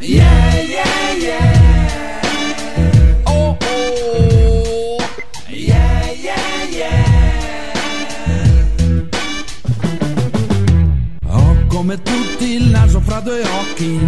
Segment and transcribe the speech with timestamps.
[0.00, 2.22] Yeah, yeah, yeah.
[3.26, 4.98] Oh, oh.
[5.50, 7.72] Yeah, yeah, yeah.
[11.26, 13.98] Ho come tutti il naso fra due occhi.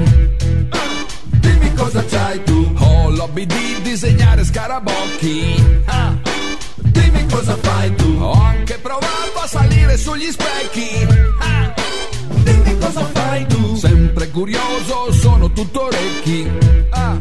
[1.41, 2.73] Dimmi cosa c'hai tu.
[2.79, 5.83] Ho l'hobby di disegnare scarabocchi.
[5.87, 6.17] Ah.
[6.77, 8.17] Dimmi cosa fai tu.
[8.21, 11.05] Ho anche provato a salire sugli specchi.
[11.41, 11.70] Ah.
[12.81, 13.77] Cosa fai tu.
[13.77, 16.51] Sempre curioso, sono tutto orecchi.
[16.91, 17.21] Ah.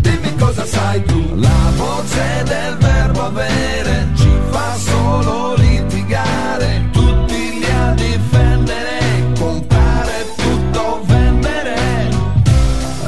[0.00, 1.34] Dimmi cosa sai tu.
[1.34, 6.88] La voce del verbo avere ci fa solo litigare.
[6.92, 12.08] Tutti lì a difendere, comprare tutto, vendere.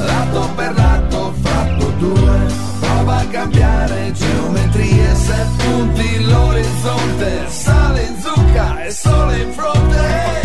[0.05, 2.37] Lato per lato, fatto due.
[2.79, 7.45] Prova a cambiare geometrie se punti l'orizzonte.
[7.47, 10.38] Sale in zucca e sole in fronte.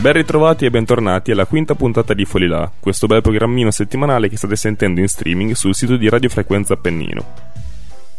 [0.00, 4.54] Ben ritrovati e bentornati alla quinta puntata di Folilà, questo bel programmino settimanale che state
[4.54, 7.26] sentendo in streaming sul sito di Radio Frequenza Appennino.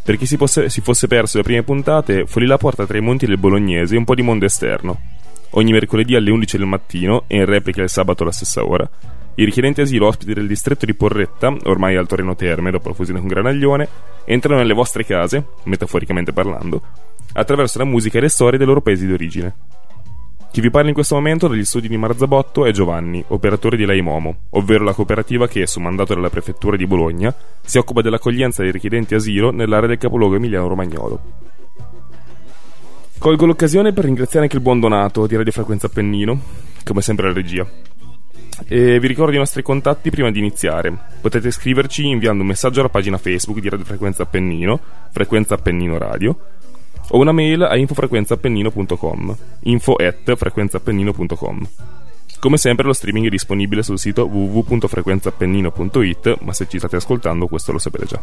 [0.02, 3.24] Per chi si, fosse, si fosse perso le prime puntate, Folilà porta tra i monti
[3.24, 5.00] del Bolognese un po' di mondo esterno.
[5.52, 8.86] Ogni mercoledì alle 11 del mattino e in replica il sabato alla stessa ora,
[9.36, 13.20] i richiedenti asilo ospiti del distretto di Porretta, ormai al Torino Terme dopo la fusione
[13.20, 13.88] con Granaglione,
[14.26, 16.82] entrano nelle vostre case, metaforicamente parlando,
[17.32, 19.78] attraverso la musica e le storie dei loro paesi d'origine.
[20.52, 24.46] Chi vi parla in questo momento dagli studi di Marzabotto è Giovanni, operatore di Laimomo,
[24.50, 29.14] ovvero la cooperativa che, su mandato della prefettura di Bologna, si occupa dell'accoglienza dei richiedenti
[29.14, 31.20] asilo nell'area del capoluogo emiliano-romagnolo.
[33.16, 36.40] Colgo l'occasione per ringraziare anche il buon Donato di Radio Frequenza Appennino,
[36.82, 37.64] come sempre la regia.
[38.66, 40.92] E vi ricordo i nostri contatti prima di iniziare.
[41.20, 44.80] Potete scriverci inviando un messaggio alla pagina Facebook di Radio Frequenza Appennino,
[45.12, 46.36] Frequenza Appennino Radio,
[47.10, 51.68] o una mail a infofrequenzaappennino.com info at frequenzaappennino.com
[52.40, 57.72] come sempre lo streaming è disponibile sul sito www.frequenzaappennino.it ma se ci state ascoltando questo
[57.72, 58.20] lo sapete già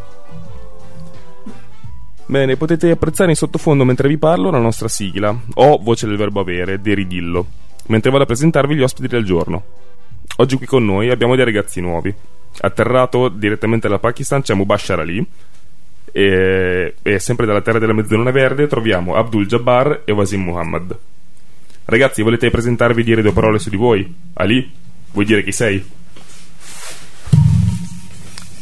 [2.30, 6.42] Bene, potete apprezzare in sottofondo mentre vi parlo la nostra sigla, o voce del verbo
[6.42, 7.46] avere, deridillo,
[7.86, 9.64] mentre vado a presentarvi gli ospiti del giorno.
[10.36, 12.14] Oggi qui con noi abbiamo dei ragazzi nuovi.
[12.60, 15.26] Atterrato direttamente dal Pakistan c'è Mubashar Ali,
[16.18, 20.98] e, e sempre dalla terra della mezzaluna verde troviamo Abdul Jabbar e Wasim Muhammad.
[21.86, 24.12] Ragazzi, volete presentarvi e dire due parole su di voi?
[24.34, 24.68] Ali,
[25.12, 25.88] vuoi dire chi sei?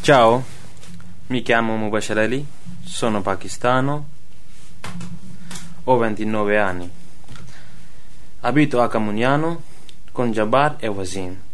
[0.02, 0.44] Ciao,
[1.28, 2.46] mi chiamo Mubashar Ali,
[2.84, 4.10] sono pakistano,
[5.86, 6.90] ho 29 anni.
[8.42, 9.62] Abito a Camugnano
[10.12, 11.45] con Jabbar e Wasim.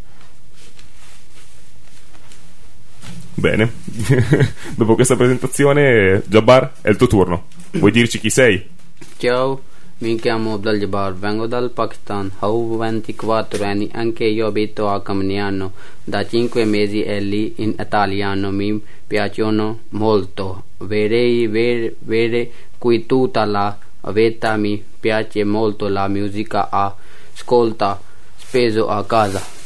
[3.34, 3.72] Bene,
[4.76, 7.44] dopo questa presentazione, Jabbar, è il tuo turno.
[7.72, 8.68] Vuoi dirci chi sei?
[9.16, 9.62] Ciao,
[9.98, 15.72] mi chiamo Abdul Jabbar, vengo dal Pakistan, ho 24 anni, anche io abito a Camniano
[16.04, 20.64] da 5 mesi e lì in italiano mi piacciono molto.
[20.78, 23.76] Vorrei vedere qui tutta la
[24.08, 28.00] vita, mi piace molto la musica, ascolta
[28.36, 29.61] spesso a casa.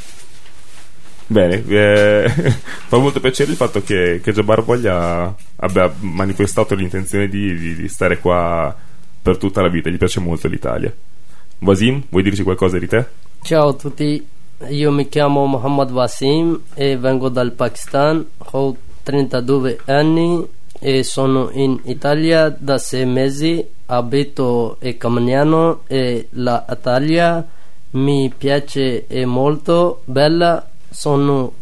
[1.28, 2.28] Bene, eh,
[2.86, 7.88] fa molto piacere il fatto che, che Jabbar voglia abbia manifestato l'intenzione di, di, di,
[7.88, 8.74] stare qua
[9.22, 10.94] per tutta la vita, gli piace molto l'Italia.
[11.58, 13.06] Wasim, vuoi dirci qualcosa di te?
[13.42, 14.24] Ciao a tutti,
[14.68, 20.46] io mi chiamo Mohammad Wasim e vengo dal Pakistan, ho 32 anni
[20.78, 27.44] e sono in Italia da 6 mesi, abito a Camagnano e l'Italia
[27.90, 31.52] mi piace è molto bella sono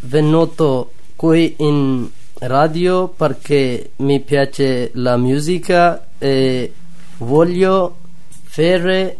[0.00, 2.08] venuto qui in
[2.40, 6.72] radio perché mi piace la musica e
[7.18, 7.96] voglio
[8.42, 9.16] fare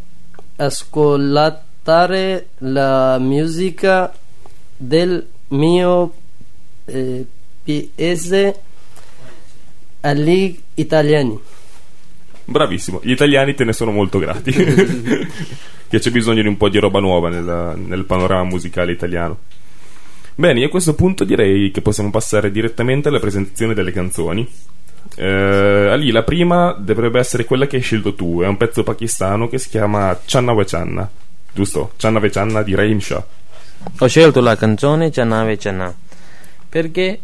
[0.57, 4.13] ascoltare la musica
[4.77, 6.13] del mio
[6.87, 7.27] eh,
[7.65, 8.61] paese
[10.01, 11.41] agli italiani.
[12.47, 14.53] Bravissimo, gli italiani te ne sono molto grati.
[15.95, 19.39] che c'è bisogno di un po' di roba nuova nel, nel panorama musicale italiano.
[20.35, 24.49] Bene, io a questo punto direi che possiamo passare direttamente alla presentazione delle canzoni.
[25.17, 29.47] Eh, Ali, la prima dovrebbe essere quella che hai scelto tu, è un pezzo pakistano
[29.49, 31.09] che si chiama Channa We Channa,
[31.53, 31.93] giusto?
[31.97, 33.25] Channa We Channa di Rahim Shah.
[34.01, 35.95] Ho scelto la canzone Channa We Channa
[36.69, 37.21] perché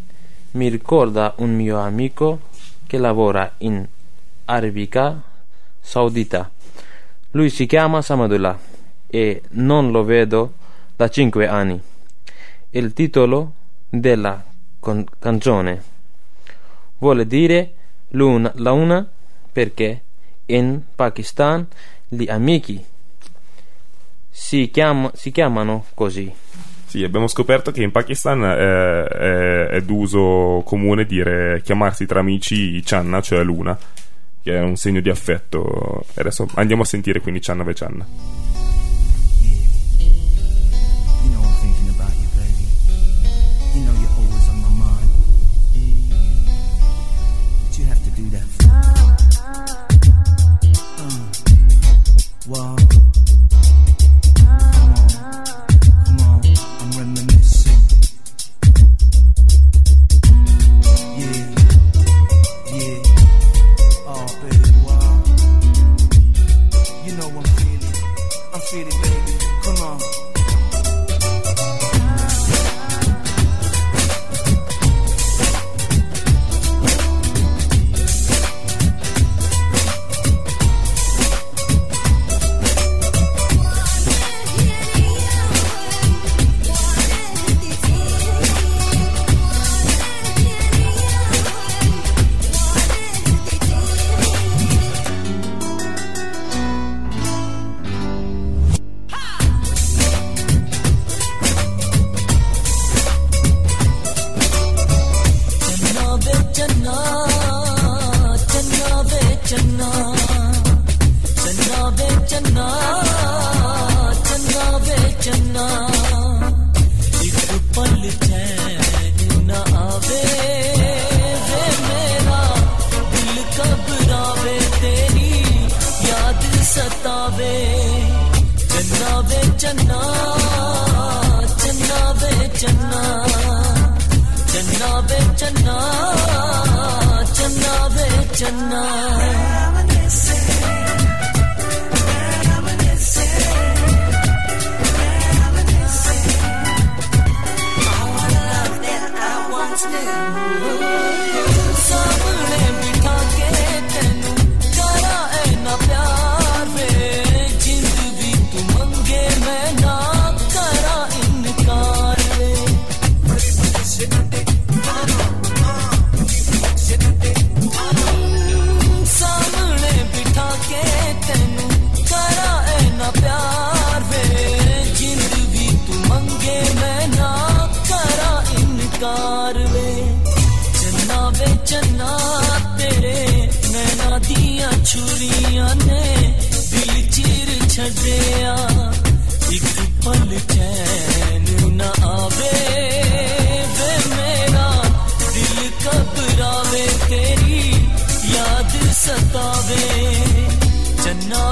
[0.51, 2.39] mi ricorda un mio amico
[2.87, 3.85] che lavora in
[4.45, 5.21] Arabica
[5.81, 6.49] Saudita.
[7.31, 8.57] Lui si chiama Samadullah
[9.07, 10.53] e non lo vedo
[10.95, 11.79] da cinque anni.
[12.71, 13.53] Il titolo
[13.89, 14.43] della
[14.79, 15.81] con- canzone
[16.97, 17.73] vuole dire
[18.09, 19.09] luna, luna
[19.51, 20.03] perché
[20.47, 21.67] in Pakistan
[22.07, 22.83] gli amici
[24.29, 26.33] si, chiam- si chiamano così.
[26.85, 32.81] Sì, abbiamo scoperto che in Pakistan è, è, è d'uso comune dire chiamarsi tra amici
[32.83, 33.77] Channa, cioè Luna,
[34.43, 36.05] che è un segno di affetto.
[36.13, 37.73] E adesso andiamo a sentire quindi Channa ve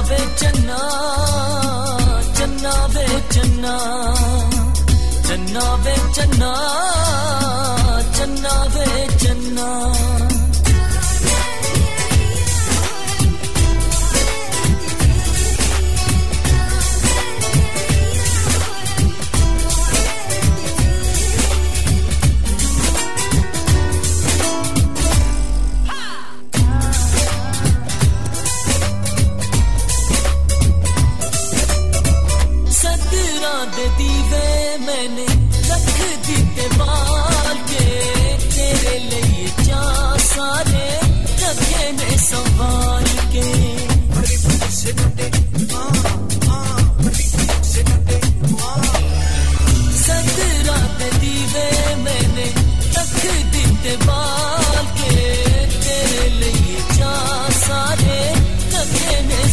[0.10, 0.80] वे चन्ना
[2.38, 3.74] चन्ना वे चन्ना
[5.28, 6.52] चन्ना वे चन्ना
[8.18, 8.88] चन्ना वे
[9.24, 9.68] चन्ना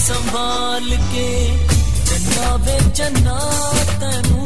[0.07, 1.31] संभाल के
[2.09, 3.39] चन्ना बे चन्ना
[4.03, 4.43] तेनू,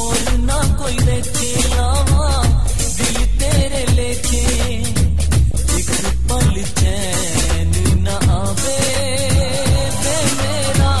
[0.00, 2.28] और ना कोई रखे लावा
[2.98, 4.42] दिल तेरे लेके।
[5.78, 5.90] एक
[6.30, 8.78] पल चैन ना आवे
[10.40, 10.92] मेरा,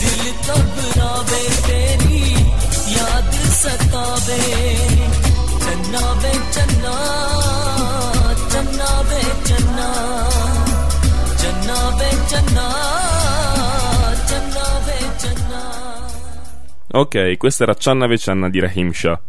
[0.00, 2.24] दिल तब रावे तेरी
[2.96, 4.65] याद सतावे।
[16.96, 19.20] Ok, questa era Channa ve Channa di Rahim Shah.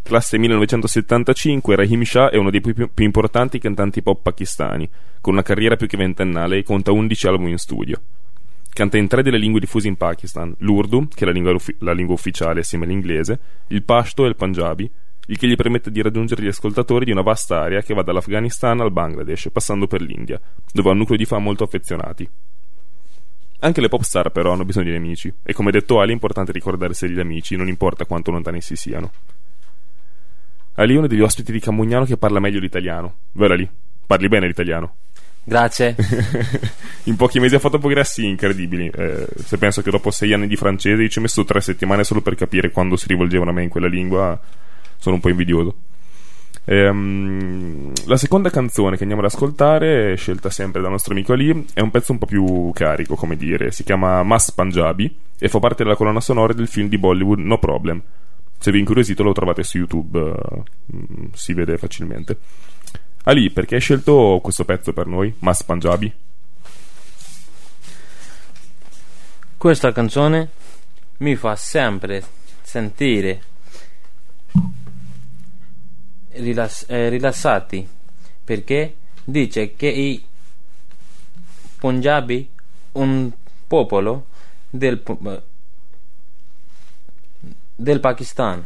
[0.00, 4.88] Classe 1975, Rahim Shah è uno dei più, più importanti cantanti pop pakistani,
[5.20, 8.00] con una carriera più che ventennale e conta 11 album in studio.
[8.72, 12.14] Canta in tre delle lingue diffuse in Pakistan, l'Urdu, che è la lingua, la lingua
[12.14, 14.88] ufficiale assieme all'inglese, il Pashto e il Punjabi,
[15.26, 18.78] il che gli permette di raggiungere gli ascoltatori di una vasta area che va dall'Afghanistan
[18.78, 20.40] al Bangladesh, passando per l'India,
[20.72, 22.30] dove ha un nucleo di fan molto affezionati.
[23.60, 26.50] Anche le pop star però hanno bisogno di amici e come detto Ali è importante
[26.50, 29.12] ricordarsi degli amici, non importa quanto lontani essi siano.
[30.74, 33.14] Ali è uno degli ospiti di Camugnano che parla meglio l'italiano.
[33.32, 33.68] Vero Ali?
[34.06, 34.94] Parli bene l'italiano?
[35.44, 35.94] Grazie.
[37.04, 38.88] In pochi mesi ha fatto progressi incredibili.
[38.88, 42.22] Eh, se penso che dopo sei anni di francese ci ho messo tre settimane solo
[42.22, 44.40] per capire quando si rivolgevano a me in quella lingua,
[44.96, 45.74] sono un po' invidioso.
[46.64, 51.80] Ehm, la seconda canzone che andiamo ad ascoltare, scelta sempre dal nostro amico Ali, è
[51.80, 53.70] un pezzo un po' più carico, come dire.
[53.70, 57.58] Si chiama Mas Punjabi e fa parte della colonna sonora del film di Bollywood No
[57.58, 58.02] Problem.
[58.58, 62.38] Se vi incuriosite lo trovate su YouTube, mm, si vede facilmente.
[63.24, 66.12] Ali, perché hai scelto questo pezzo per noi, Mas Punjabi?
[69.56, 70.48] Questa canzone
[71.18, 72.22] mi fa sempre
[72.62, 73.42] sentire
[76.32, 77.88] rilass- eh, rilassati
[78.44, 80.24] perché dice che i
[81.78, 82.48] Punjabi,
[82.92, 83.30] un
[83.66, 84.26] popolo
[84.68, 85.18] del, po-
[87.74, 88.62] del Pakistan,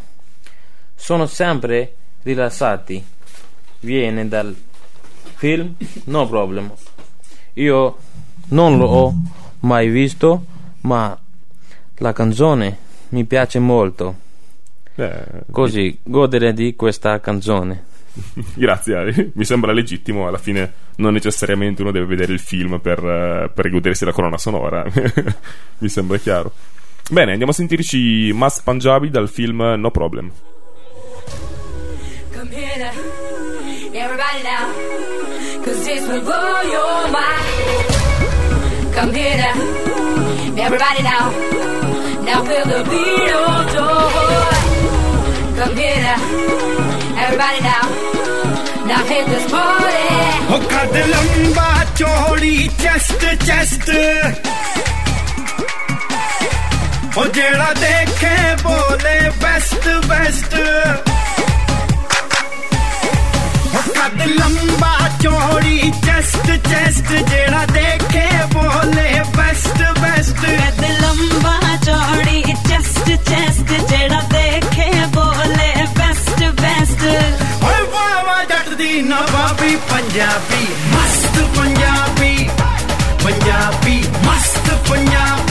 [0.94, 3.04] sono sempre rilassati.
[3.80, 4.56] Viene dal
[5.35, 6.73] film No Problem.
[7.54, 7.97] Io
[8.49, 9.14] non l'ho
[9.61, 10.44] mai visto,
[10.80, 11.16] ma
[11.99, 12.78] la canzone
[13.11, 14.16] mi piace molto.
[14.97, 17.85] Eh, Così godere di questa canzone.
[18.55, 19.33] Grazie, Ali.
[19.35, 20.29] mi sembra legittimo.
[20.29, 24.39] Alla fine, non necessariamente uno deve vedere il film per, eh, per godersi la colonna
[24.39, 24.85] sonora.
[25.79, 26.53] mi sembra chiaro.
[27.11, 30.31] Bene, andiamo a sentirci Mas Punjabi dal film No Problem.
[32.33, 32.93] Come here now,
[33.93, 34.73] everybody now,
[35.65, 38.95] cause this will blow your mind.
[38.95, 39.55] Come here now,
[40.57, 41.31] everybody now,
[42.23, 44.53] now feel the beat of joy.
[45.64, 46.21] come here now.
[47.25, 47.85] Everybody now.
[48.88, 50.02] Now hit this party.
[50.54, 51.68] Oh, कद लंबा
[51.99, 53.88] चौड़ी chest chest
[57.18, 60.52] ओ जेड़ा देखे बोले best best
[63.97, 71.56] कद लंबा चौड़ी chest chest जेड़ा देखे बोले बेस्ट बेस्ट कद लंबा
[71.88, 74.21] चौड़ी चेस्ट चेस्ट जेड़ा
[80.14, 82.50] ਪੰਜਾਬੀ ਮਸਤ ਪੰਜਾਬੀ।
[83.25, 85.44] ਪੰਜਾਬੀ ਮਸਤ ਪੰਜਾਬੀ।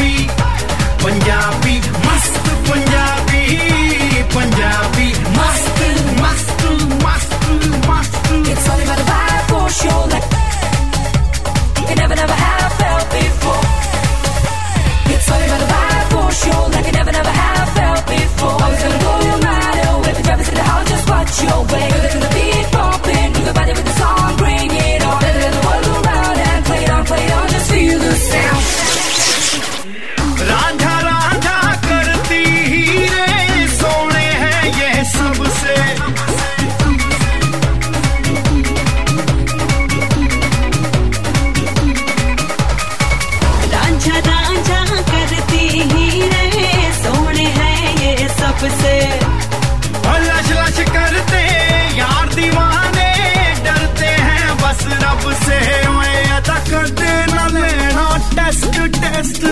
[59.23, 59.43] ਮਸਤ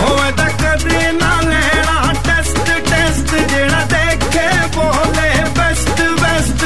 [0.00, 4.46] ਹੋਏ ਤਾਂ ਕਦੇ ਨਾ ਲੈਣਾ ਟੈਸਟ ਟੈਸਟ ਜਿਹੜਾ ਦੇਖੇ
[4.76, 6.62] ਬੋਲੇ ਬੈਸਟ ਬੈਸਟ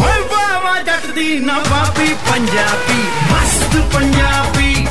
[0.00, 4.86] ਹੋਏ ਵਾਵਾ ਜੱਟ ਦੀ ਨਾ ਬਾਪੀ ਪੰਜਾਬੀ ਮਸਤ ਪੰਜਾਬੀ।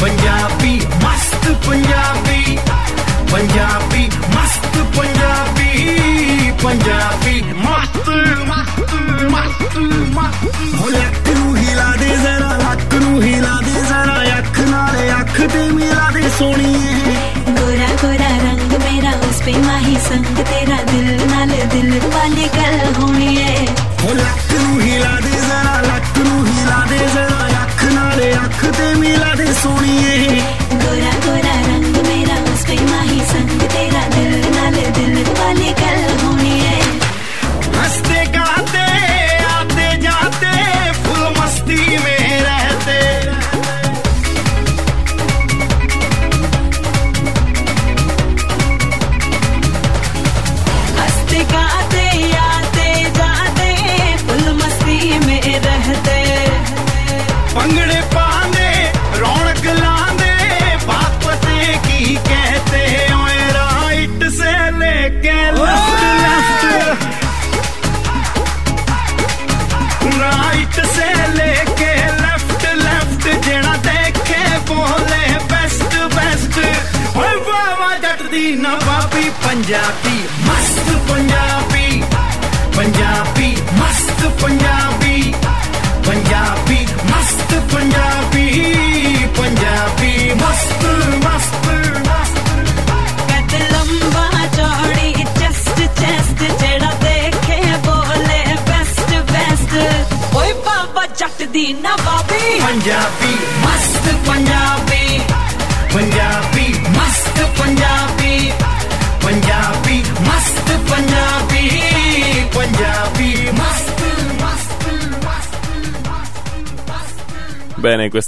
[0.00, 2.21] ਪੰਜਾਬੀ ਮਸਤ Punjabi.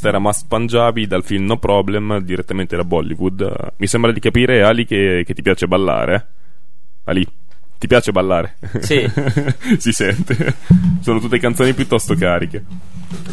[0.05, 3.73] Questa era Must Punjabi dal film No Problem direttamente da Bollywood.
[3.77, 6.27] Mi sembra di capire, Ali, che, che ti piace ballare.
[7.05, 7.27] Ali,
[7.79, 8.57] ti piace ballare?
[8.81, 9.11] Sì.
[9.79, 10.57] si sente.
[11.01, 12.65] Sono tutte canzoni piuttosto cariche.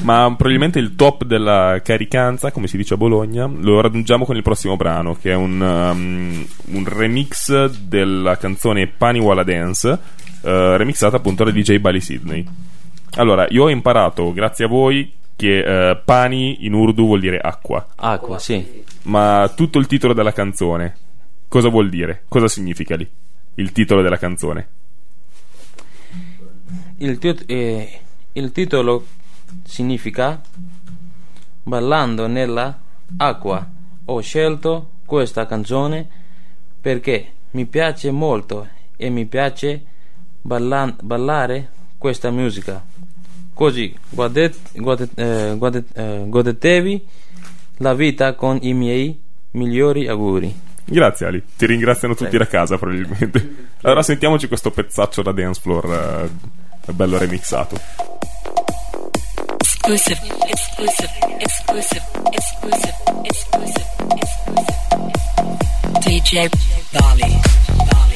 [0.03, 4.43] Ma probabilmente il top della caricanza, come si dice a Bologna, lo raggiungiamo con il
[4.43, 9.99] prossimo brano, che è un, um, un remix della canzone Paniwala Dance,
[10.41, 12.45] eh, remixata appunto da DJ Bali Sydney.
[13.15, 17.87] Allora, io ho imparato, grazie a voi, che eh, pani in urdu vuol dire acqua.
[17.95, 18.83] Acqua, sì.
[19.05, 20.95] Ma tutto il titolo della canzone,
[21.47, 22.25] cosa vuol dire?
[22.27, 23.09] Cosa significa lì?
[23.55, 24.67] Il titolo della canzone.
[26.97, 28.01] Il, tit- eh,
[28.33, 29.07] il titolo
[29.63, 30.39] significa
[31.63, 32.79] Ballando nella
[33.17, 33.67] acqua.
[34.05, 36.07] Ho scelto questa canzone
[36.79, 39.83] perché mi piace molto e mi piace
[40.39, 42.90] ballan- ballare questa musica.
[43.53, 47.05] Così guardet- guardet- eh, guardet- eh, godetevi
[47.77, 49.19] la vita con i miei
[49.51, 50.53] migliori auguri.
[50.85, 52.43] Grazie Ali, ti ringraziano tutti Prego.
[52.45, 53.69] da casa probabilmente.
[53.81, 56.29] Allora sentiamoci questo pezzaccio da dance floor
[56.85, 57.77] eh, bello remixato.
[59.59, 62.93] exclusive, exclusive, exclusive, exclusive,
[63.23, 64.79] exclusive, exclusive.
[65.99, 66.49] DJ
[66.91, 67.39] Bali.
[67.89, 68.10] Bali.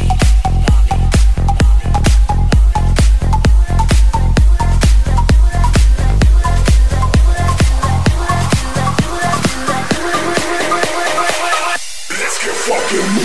[12.95, 13.24] Welcome.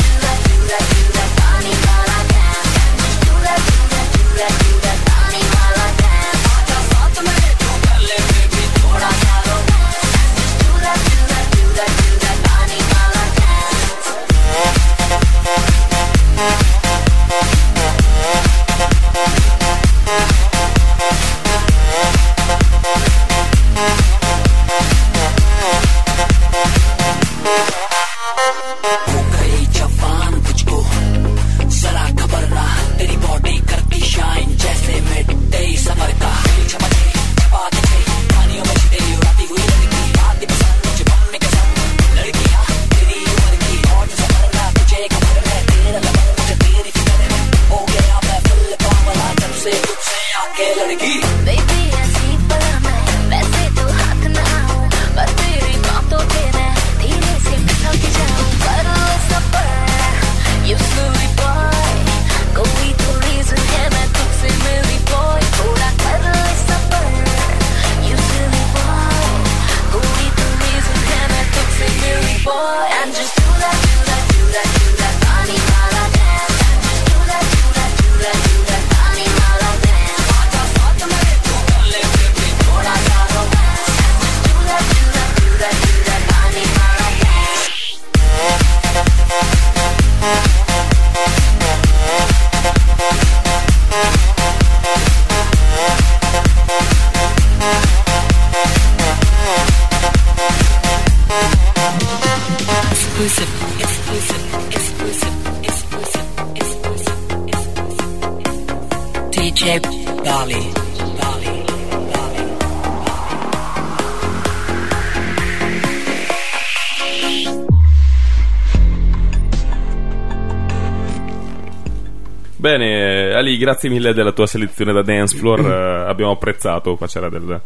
[123.51, 125.59] Ali, grazie mille della tua selezione da dance floor.
[125.67, 126.95] eh, abbiamo apprezzato.
[126.95, 127.59] Qua c'era del-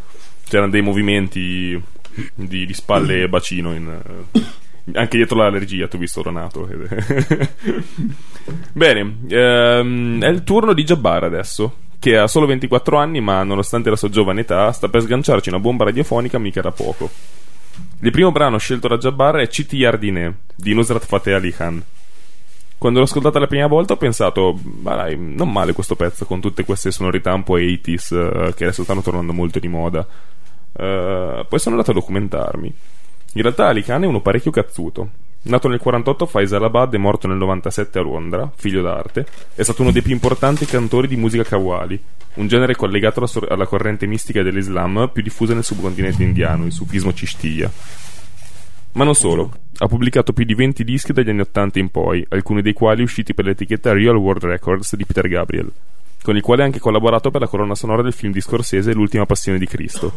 [0.48, 1.82] c'erano dei movimenti
[2.34, 3.74] di, di spalle e bacino.
[3.74, 3.88] in,
[4.34, 4.42] eh,
[4.94, 6.68] anche dietro l'allergia, ti ho visto Ronato.
[8.74, 11.78] Bene, ehm, è il turno di Jabbar adesso.
[11.98, 15.60] Che ha solo 24 anni, ma nonostante la sua giovane età, sta per sganciarci una
[15.60, 17.10] bomba radiofonica mica da poco.
[18.02, 21.84] Il primo brano scelto da Jabbar è Citi Yardine di Nusrat Fateh Ali Khan.
[22.78, 26.42] Quando l'ho ascoltata la prima volta ho pensato, ma dai, non male questo pezzo con
[26.42, 30.06] tutte queste sonorità un po' 80s eh, che adesso stanno tornando molto di moda.
[30.78, 32.74] Eh, poi sono andato a documentarmi.
[33.34, 35.10] In realtà Ali Khan è uno parecchio cazzuto.
[35.44, 39.84] Nato nel 48 a Faisalabad e morto nel 97 a Londra, figlio d'arte, è stato
[39.84, 42.02] uno dei più importanti cantori di musica kawali,
[42.36, 46.72] un genere collegato alla, sor- alla corrente mistica dell'Islam più diffusa nel subcontinente indiano, il
[46.72, 47.72] sufismo Cishtiya.
[48.96, 52.62] Ma non solo, ha pubblicato più di 20 dischi dagli anni 80 in poi, alcuni
[52.62, 55.70] dei quali usciti per l'etichetta Real World Records di Peter Gabriel,
[56.24, 59.26] con il quale ha anche collaborato per la colonna sonora del film di Scorsese L'ultima
[59.26, 60.14] passione di Cristo.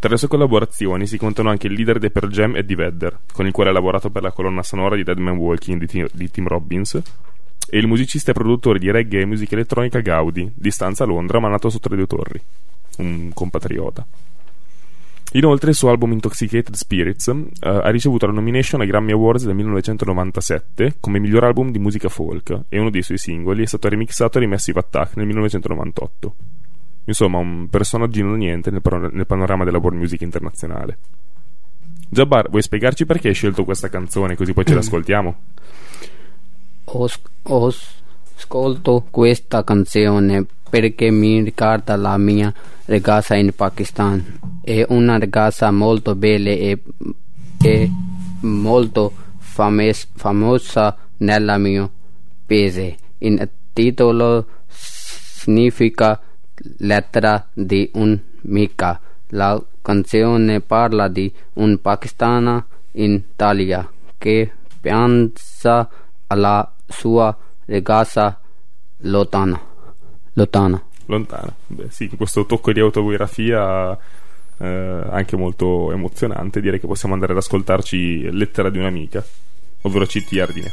[0.00, 3.46] Tra le sue collaborazioni si contano anche il leader dei Pearl Jam Eddie Vedder, con
[3.46, 6.28] il quale ha lavorato per la colonna sonora di Dead Man Walking di, Ti- di
[6.32, 11.04] Tim Robbins, e il musicista e produttore di reggae e musica elettronica Gaudi, di stanza
[11.04, 12.42] a Londra ma nato sotto le due torri,
[12.98, 14.04] un compatriota.
[15.36, 19.56] Inoltre il suo album Intoxicated Spirits eh, ha ricevuto la nomination ai Grammy Awards del
[19.56, 24.38] 1997 come miglior album di musica folk e uno dei suoi singoli è stato remixato
[24.38, 26.34] e Massive Attack nel 1998.
[27.06, 30.98] Insomma, un personaggino da niente nel, pano- nel panorama della world music internazionale.
[32.08, 35.36] Jabbar, vuoi spiegarci perché hai scelto questa canzone così poi ce l'ascoltiamo?
[36.84, 37.08] Ho,
[37.42, 37.74] ho
[38.36, 42.52] ascolto questa canzone perché mi ricorda la mia
[42.86, 44.60] ragazza in Pakistan.
[44.60, 46.82] È una ragazza molto bella e,
[47.62, 47.90] e
[48.40, 51.90] molto fames- famosa nel mio
[52.46, 52.96] paese.
[53.18, 56.20] Il titolo significa
[56.78, 59.00] lettera di un'amica.
[59.28, 65.88] La canzone parla di un pakistano in Italia che pensa
[66.26, 68.40] alla sua ragazza
[68.98, 69.60] lontana.
[70.32, 70.82] lontana.
[71.06, 71.54] Lontana.
[71.66, 73.96] Beh, sì, questo tocco di autobiografia
[74.58, 74.66] eh,
[75.10, 79.24] anche molto emozionante, direi che possiamo andare ad ascoltarci Lettera di un'amica,
[79.82, 80.72] ovvero CT Ardine.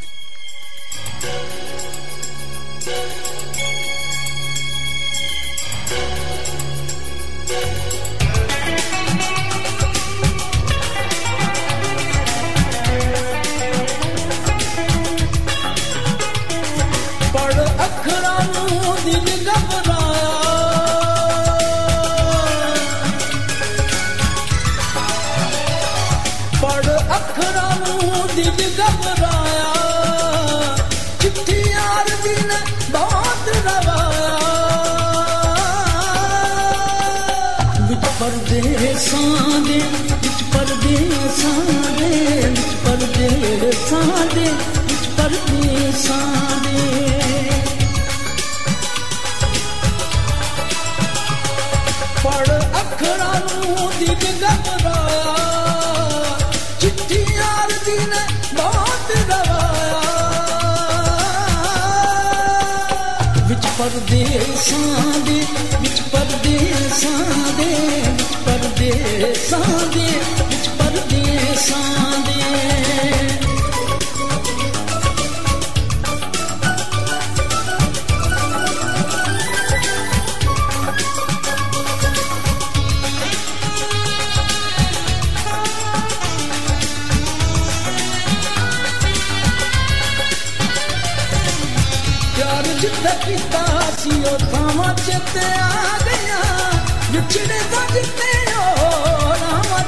[28.93, 29.71] घबराया।
[31.21, 32.59] चिट्ठी यार जी ने
[32.91, 34.35] बहुत रवाया।
[37.87, 39.79] विच परदेसां दे
[40.21, 40.43] विच
[63.81, 64.79] پرديسي
[65.81, 67.13] بيچ پرديسا
[67.57, 67.71] ڳي
[68.17, 69.61] بيچ پرديسا
[69.93, 70.09] ڳي
[70.49, 71.79] بيچ پرديسا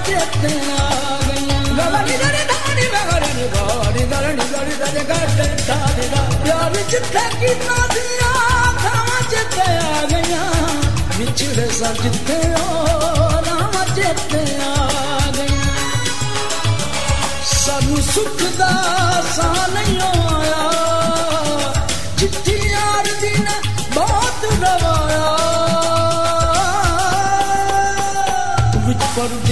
[0.07, 0.53] चेते
[1.27, 1.61] गया
[4.53, 6.07] दरी दरे गाते धानी
[11.79, 12.67] सजते ओ
[13.47, 14.43] राम चेते
[15.37, 15.67] गया
[17.53, 18.71] सब सुख दा
[19.35, 20.61] सा नहीं आया।
[22.19, 22.52] चिट्ठी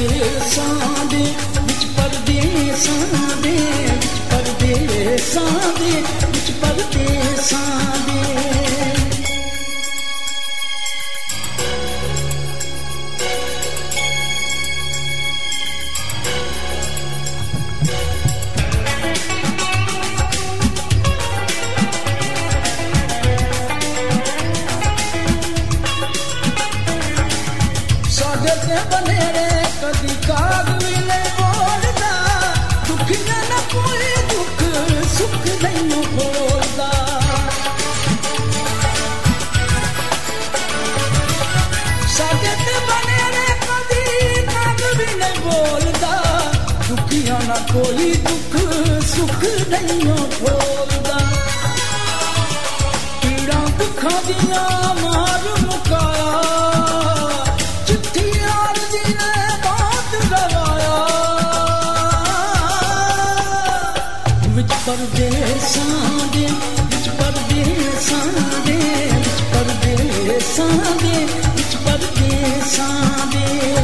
[0.01, 1.23] ਦਿਲ ਸਾਂ ਦੇ
[1.61, 3.40] ਵਿੱਚ ਪਰਦੇ ਸਾਂ
[47.82, 48.56] ਕੋਈ ਦੁੱਖ,
[49.06, 51.17] ਸੁੱਖ ਨਹੀਂ ਹੋਦਾ
[53.22, 54.65] ਪੀੜਾਂ ਦੁੱਖਾਂ ਦੀਆਂ
[54.96, 56.44] ਮਾਰ ਮੁਕਾਇਆ
[57.88, 61.00] ਚਿੱਠੀ ਆਰਦੀ ਨੇ ਬਾਤ ਗਵਾਇਆ।
[64.50, 66.46] ਵਿੱਚ ਪਰਦੇਸਾਂ ਦੇ
[66.86, 68.26] ਵਿੱਚ ਪਰਦੇਸਾਂ
[68.67, 68.78] ਦੇ
[69.15, 70.70] ਵਿੱਚ ਪਰਦੇਸਾਂ
[71.04, 73.81] ਦੇ ਵਿੱਚ ਪਰਦੇਸਾਂ ਦੇ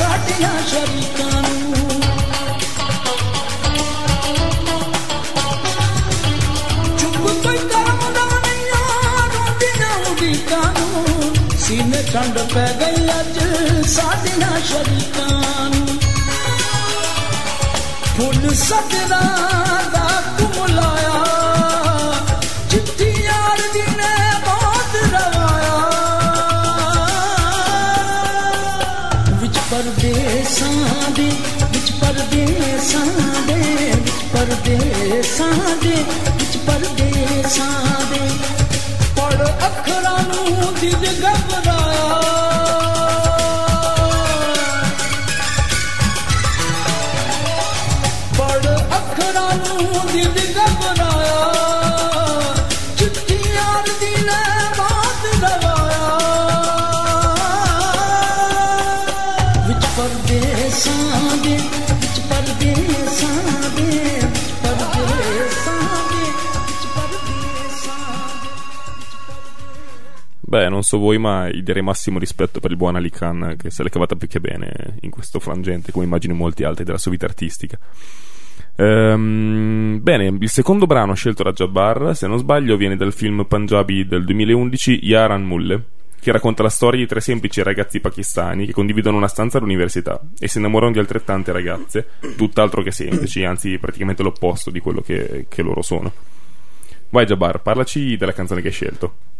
[0.00, 1.74] ਸਾਡੀਆਂ ਸ਼ਰੀਕਾਂ ਨੂੰ
[6.98, 8.64] ਚੁੱਪ ਕੋਈ ਕਰਾਉਂਦਾ ਨਹੀਂ
[9.34, 13.38] ਰੋਂਦੀਆਂ ਉਡੀਕਾਂ ਨੂੰ ਸੀਨੇ ਠੰਡ ਪੈ ਗਈ ਅੱਜ
[13.88, 15.86] ਸਾਡੀਆਂ ਸ਼ਰੀਕਾਂ ਨੂੰ
[18.16, 19.20] ਫੁੱਲ ਸਜਣਾ
[19.94, 20.08] ਦਾ
[20.38, 21.09] ਕੁਮਲਾਇਆ
[32.95, 36.05] परे से
[36.57, 38.29] परे साधे।
[39.19, 41.70] पर अखरानूगर
[70.51, 73.71] Beh, non so voi, ma gli direi massimo rispetto per il buon Ali Khan, che
[73.71, 77.11] se l'è cavata più che bene in questo frangente, come immagino molti altri della sua
[77.11, 77.79] vita artistica.
[78.75, 84.05] Ehm, bene, il secondo brano scelto da Jabbar, se non sbaglio, viene dal film Punjabi
[84.05, 85.83] del 2011 Yaran Mulle,
[86.19, 90.49] che racconta la storia di tre semplici ragazzi pakistani che condividono una stanza all'università e
[90.49, 95.61] si innamorano di altrettante ragazze, tutt'altro che semplici, anzi praticamente l'opposto di quello che, che
[95.61, 96.11] loro sono.
[97.07, 99.30] Vai Jabbar, parlaci della canzone che hai scelto.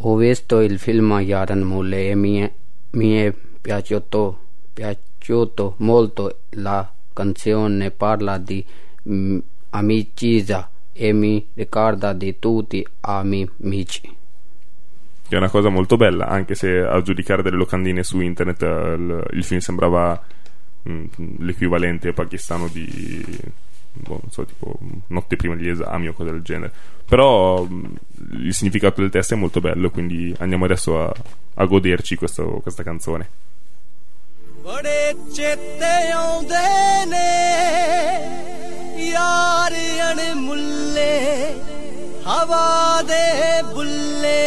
[0.00, 2.48] Ho visto il film Yaran Mulle e mi
[2.90, 4.38] mi è piaciuto,
[4.72, 8.64] piaciuto molto la canzone parla di
[9.08, 9.38] mm,
[9.70, 14.16] amicizia e mi ricorda di tutti amici.
[15.28, 18.66] che è una cosa molto bella, anche se a giudicare dalle locandine su internet eh,
[18.94, 20.20] il, il film sembrava
[20.88, 21.04] mm,
[21.38, 23.22] l'equivalente pakistano di
[23.97, 24.77] boh, non so, tipo
[25.07, 26.71] notte prima degli esami o cose del genere.
[27.05, 27.85] Però mm,
[28.45, 31.13] il significato del testo è molto bello, quindi andiamo adesso a,
[31.55, 33.29] a goderci questo- questa canzone.
[34.63, 37.31] ਬੜੇ ਚੇਤੇ ਆਉਂਦੇ ਨੇ
[39.03, 39.73] ਯਾਰ
[40.11, 41.09] ਅਣਮੁੱਲੇ
[42.27, 44.39] ਹਵਾ ਦੇ ਬੁੱਲੇ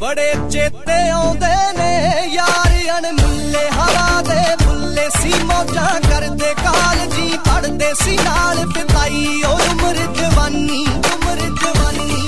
[0.00, 1.92] ਬੜੇ ਚੇਤੇ ਆਉਂਦੇ ਨੇ
[2.34, 9.96] ਯਾਰ ਅਣਮੁੱਲੇ ਹਵਾ ਦੇ ਬੁੱਲੇ ਸੀ ਮੌਜਾਂ ਕਰਦੇ ਕਾਲਜੀ ਪੜਦੇ ਸੀ ਨਾਲ ਬਿਤਾਈ ਉਹ ਉਮਰ
[10.18, 12.26] ਜਵਾਨੀ ਉਮਰ ਜਵਾਨੀ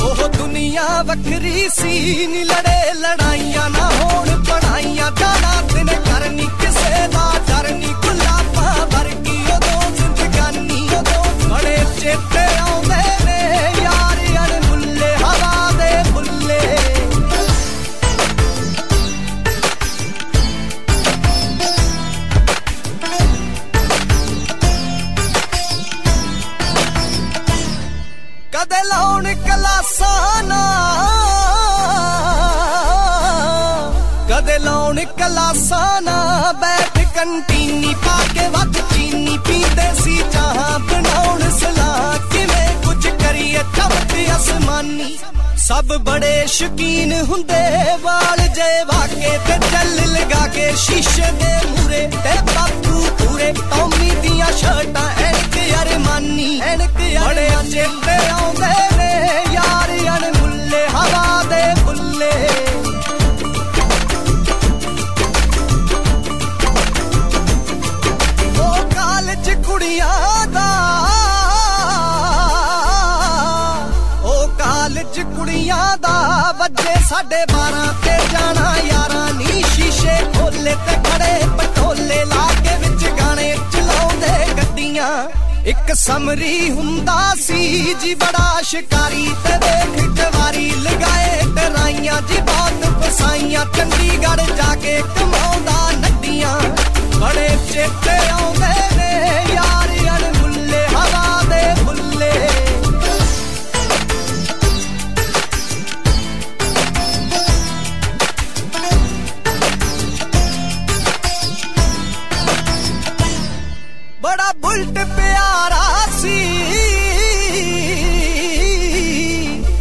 [0.00, 7.30] ਉਹ ਦੁਨੀਆ ਵੱਖਰੀ ਸੀ ਨੀ ਲੜੇ ਲੜਾਈਆਂ ਨਾ ਹੋਣ ਪੜਾਈਆਂ ਜਾਣਾ ਦਿਨ ਕਰਨੀ ਕਿਸੇ ਦਾ
[7.48, 12.35] ਡਰ ਨੀ ਗੁਲਾਬਾਂ ਵਰਗੀ ਉਦੋਂ ਜ਼ਿੰਦਗਾਨੀ ਉਦੋਂ ਬੜੇ ਚੇਤੇ
[28.56, 30.62] ਕਦੇ ਲਾਉਣ ਕਲਾਸਾਂ ਨਾ
[34.28, 42.18] ਕਦੇ ਲਾਉਣ ਕਲਾਸਾਂ ਨਾ ਬੈਠ ਕੰਟੀਨੀ ਪਾ ਕੇ ਵੱਧ ਚੀਨੀ ਪੀਂਦੇ ਸੀ ਚਾਹਾਂ ਬਣਾਉਣ ਸਲਾਹ
[42.32, 45.18] ਕਿਵੇਂ ਕੁਝ ਕਰੀਏ ਚਮਕ ਅਸਮਾਨੀ
[45.66, 47.62] ਸਭ ਬੜੇ ਸ਼ਕੀਨ ਹੁੰਦੇ
[48.02, 54.52] ਵਾਲ ਜੇ ਵਾਕੇ ਤੇ ਚੱਲ ਲਗਾ ਕੇ ਸ਼ੀਸ਼ੇ ਦੇ ਮੂਰੇ ਤੇ ਬਾਪੂ ਪੂਰੇ ਟੌਮੀ ਦੀਆਂ
[54.58, 62.30] ਸ਼ਰਟਾਂ ਐਨਕ ਅਰਮਾਨੀ ਐਨਕ ਬੜੇ ਚੇਤੇ ਆਉਂਦੇ ਨੇ ਯਾਰ ਅਣਮੁੱਲੇ ਹਵਾ ਦੇ ਬੁੱਲੇ
[68.58, 70.35] ਉਹ ਕਾਲਜ ਕੁੜੀਆਂ
[76.67, 83.05] ਵੱਜੇ ਸਾਡੇ 12 ਤੇ ਜਾਣਾ ਯਾਰਾਂ ਨੀ ਸ਼ੀਸ਼ੇ ਖੋਲੇ ਤੇ ਖੜੇ ਪਟੋਲੇ ਲਾ ਕੇ ਵਿੱਚ
[83.19, 85.07] ਗਾਣੇ ਚਲਾਉਂਦੇ ਗੱਡੀਆਂ।
[85.71, 93.65] ਇੱਕ ਸਮਰੀ ਹੁੰਦਾ ਸੀ ਜੀ ਬੜਾ ਸ਼ਿਕਾਰੀ ਤੇ ਵੇਖ ਜਵਾਰੀ ਲਗਾਏ ਟਰਾਈਆਂ ਜੀ ਬਹੁਤ ਫਸਾਈਆਂ,
[93.77, 96.59] ਚੰਡੀਗੜ੍ਹ ਜਾ ਕੇ ਕਮਾਉਂਦਾ ਨੱਡੀਆਂ।
[97.19, 99.96] ਬੜੇ ਚੇਤੇ ਆਉਂਦੇ ਨੇ ਯਾਰ
[114.77, 116.35] ਬੜਾ ਬੁਲਟ ਪਿਆਰਾ ਸੀ।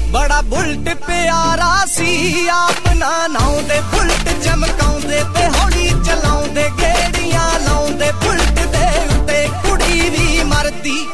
[0.08, 8.86] ਬੜਾ ਬੁਲਟ ਪਿਆਰਾ ਸੀ। ਆਪਣਾ ਨਾਉਂਦੇ ਬੁਲਟ ਚਮਕਾਉਂਦੇ ਤੇ ਹੌਲੀ ਚਲਾਉਂਦੇ, ਗੇੜੀਆਂ ਲਾਉਂਦੇ, ਬੁਲਟ ਦੇ
[9.16, 11.08] ਉੱਤੇ ਕੁੜੀ ਵੀ ਮਰਦੀ।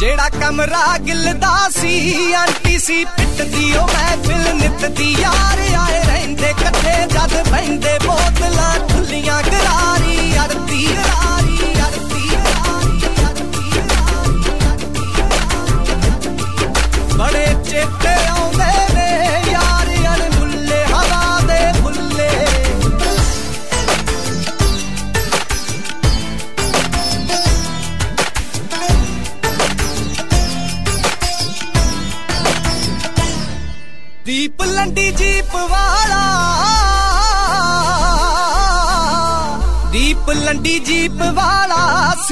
[0.00, 7.06] ਜਿਹੜਾ ਕਮਰਾ ਗਿਲਦਾ ਸੀ, ਆਂਟੀ ਸੀ ਪਿੱਟਦੀ, ਉਹ ਮਹਿਫਿਲ ਨਿੱਤ ਦੀ ਯਾਰ ਆਏ ਰਹਿੰਦੇ, ਇਕੱਠੇ
[7.06, 11.41] ਜਦ ਬੈਂਦੇ ਬੋਤਲਾਂ ਖੁੱਲੀਆਂ, ਗਰਾਰੀ ਅੜਦੀ। ਗਰਾਰੀ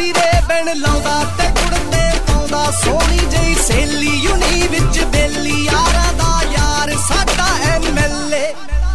[0.01, 6.93] ਸਿਰੇ ਬਿਨ ਲਾਉਂਦਾ ਤੇ ਕੁੜਤੇ ਪਾਉਂਦਾ। ਸੋਹਣੀ ਜਈ ਸੇਲੀ ਯੂਨੀ ਵਿੱਚ ਬੇਲੀ। ਯਾਰਾਂ ਦਾ ਯਾਰ
[7.09, 8.47] ਸਾਡਾ ਐਮਐਲਏ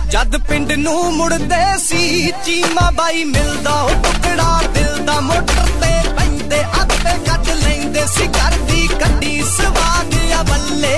[0.10, 6.64] ਜਦ ਪਿੰਡ ਨੂੰ ਮੁੜਦੇ ਸੀ, ਚੀਮਾ ਬਾਈ ਮਿਲਦਾ, ਉਹ ਟੁਕੜਾ ਦਿਲ ਦਾ ਮੋਟਰ ਤੇ ਪੈਂਦੇ
[6.80, 10.98] ਆਪੇ ਕੱਢ ਲੈਂਦੇ ਸੀ। ਘਰ ਦੀ ਕੱਢੀ ਸਵਾਦ ਆ ਬੱਲੇ।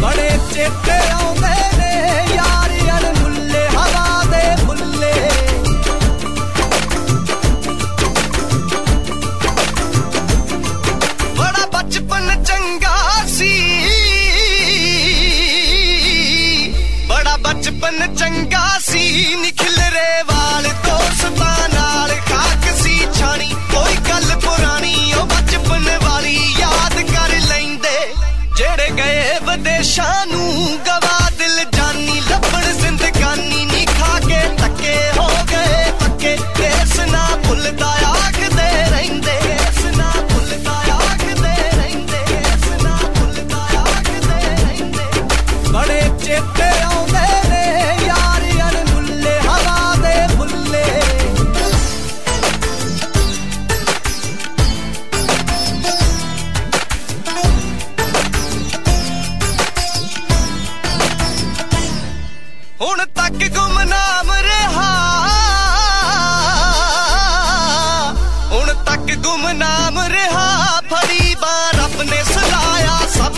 [0.00, 1.63] ਬੜੇ ਚੇਤੇ ਆਉਂਦੇ
[29.94, 30.33] निशान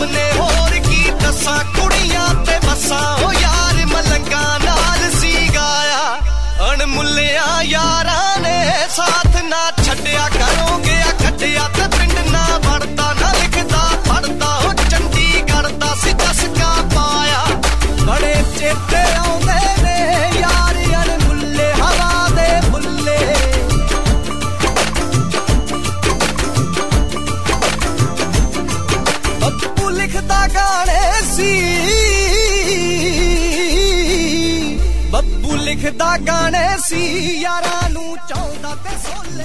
[0.06, 0.35] the nail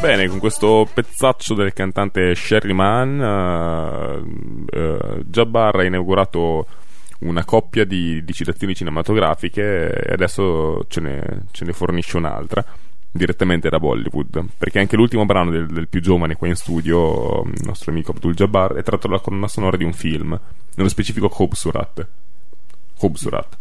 [0.02, 4.24] Bene, con questo pezzaccio del cantante Sherry Mann, eh,
[4.72, 6.66] eh, Jabbar ha inaugurato
[7.20, 12.66] una coppia di, di citazioni cinematografiche e adesso ce ne, ce ne fornisce un'altra
[13.12, 17.62] direttamente da Bollywood perché anche l'ultimo brano del, del più giovane qua in studio il
[17.66, 20.40] nostro amico Abdul Jabbar è tratto dalla colonna sonora di un film
[20.76, 22.08] nello specifico Khubsurat
[23.02, 23.58] Khubsurat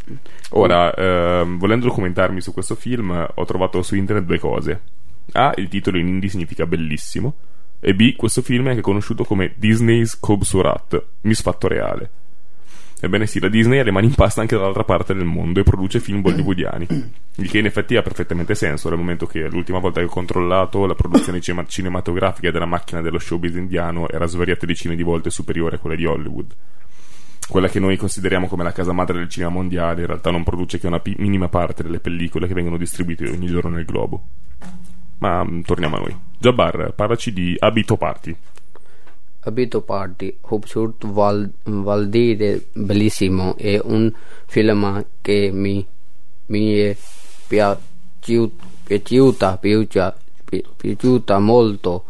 [0.50, 4.80] ora ehm, volendo documentarmi su questo film ho trovato su internet due cose
[5.32, 5.52] A.
[5.56, 7.34] Il titolo in hindi significa bellissimo.
[7.80, 8.14] E B.
[8.16, 12.10] Questo film è anche conosciuto come Disney's Khubsurat, misfatto reale.
[13.02, 15.62] Ebbene sì, la Disney ha le mani in pasta anche dall'altra parte del mondo e
[15.62, 16.86] produce film bollywoodiani.
[17.36, 20.84] Il che in effetti ha perfettamente senso, dal momento che l'ultima volta che ho controllato
[20.84, 25.78] la produzione cinematografica della macchina dello showbiz indiano era svariate decine di volte superiore a
[25.78, 26.54] quella di Hollywood
[27.50, 30.78] quella che noi consideriamo come la casa madre del cinema mondiale, in realtà non produce
[30.78, 34.22] che una p- minima parte delle pellicole che vengono distribuite ogni giorno nel globo.
[35.18, 36.16] Ma mh, torniamo a noi.
[36.38, 38.34] Jabbar, parlaci di Abito Party.
[39.40, 44.12] Abito Party, Hopshut Val- Valdire Bellissimo, è un
[44.46, 45.84] film che mi,
[46.46, 46.96] mi è
[47.48, 48.66] piaciuta,
[49.56, 50.16] piaciuta,
[50.76, 52.04] piaciuta molto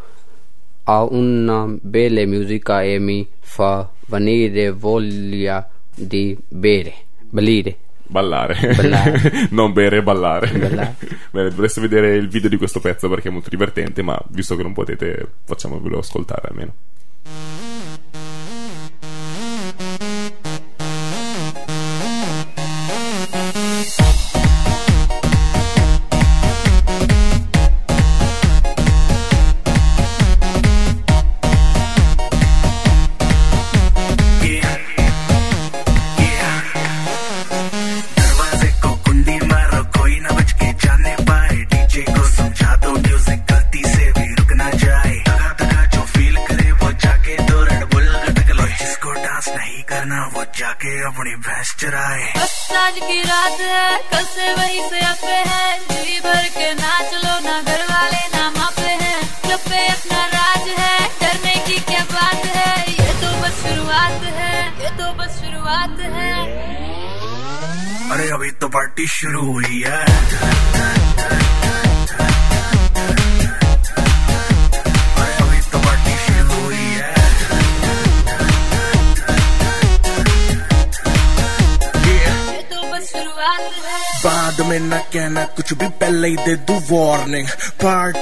[0.98, 6.94] una bella musica e mi fa venire voglia di bere,
[7.28, 7.76] bellire.
[8.10, 9.48] Ballare, Ballare.
[9.50, 10.50] non bere e ballare.
[10.50, 10.96] Ballare.
[11.30, 14.64] Bene, dovreste vedere il video di questo pezzo perché è molto divertente, ma visto che
[14.64, 16.74] non potete, facciamovelo ascoltare almeno.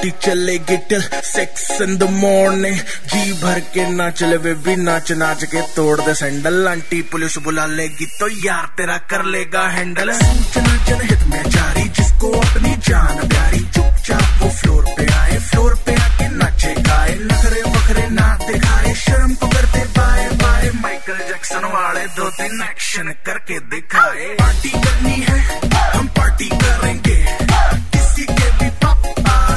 [0.09, 2.77] Party चलेगी till six in the morning
[3.11, 7.39] जी भर के ना चले वे भी नाच नाच के तोड़ दे सैंडल आंटी पुलिस
[7.45, 13.29] बुला लेगी तो यार तेरा कर लेगा हैंडल सूचना जनहित में जारी, जिसको अपनी जान
[13.29, 18.95] प्यारी। चुपचाप वो फ्लोर पे आए फ्लोर पे आके नाचे गाए। नखरे बखरे ना दिखाए,
[18.97, 25.21] शर्म को करते बाय बाय माइकल जैक्सन वाले दो तीन एक्शन करके दिखाए। पार्टी करनी
[25.29, 25.39] है,
[25.95, 27.18] हम पार्टी करेंगे।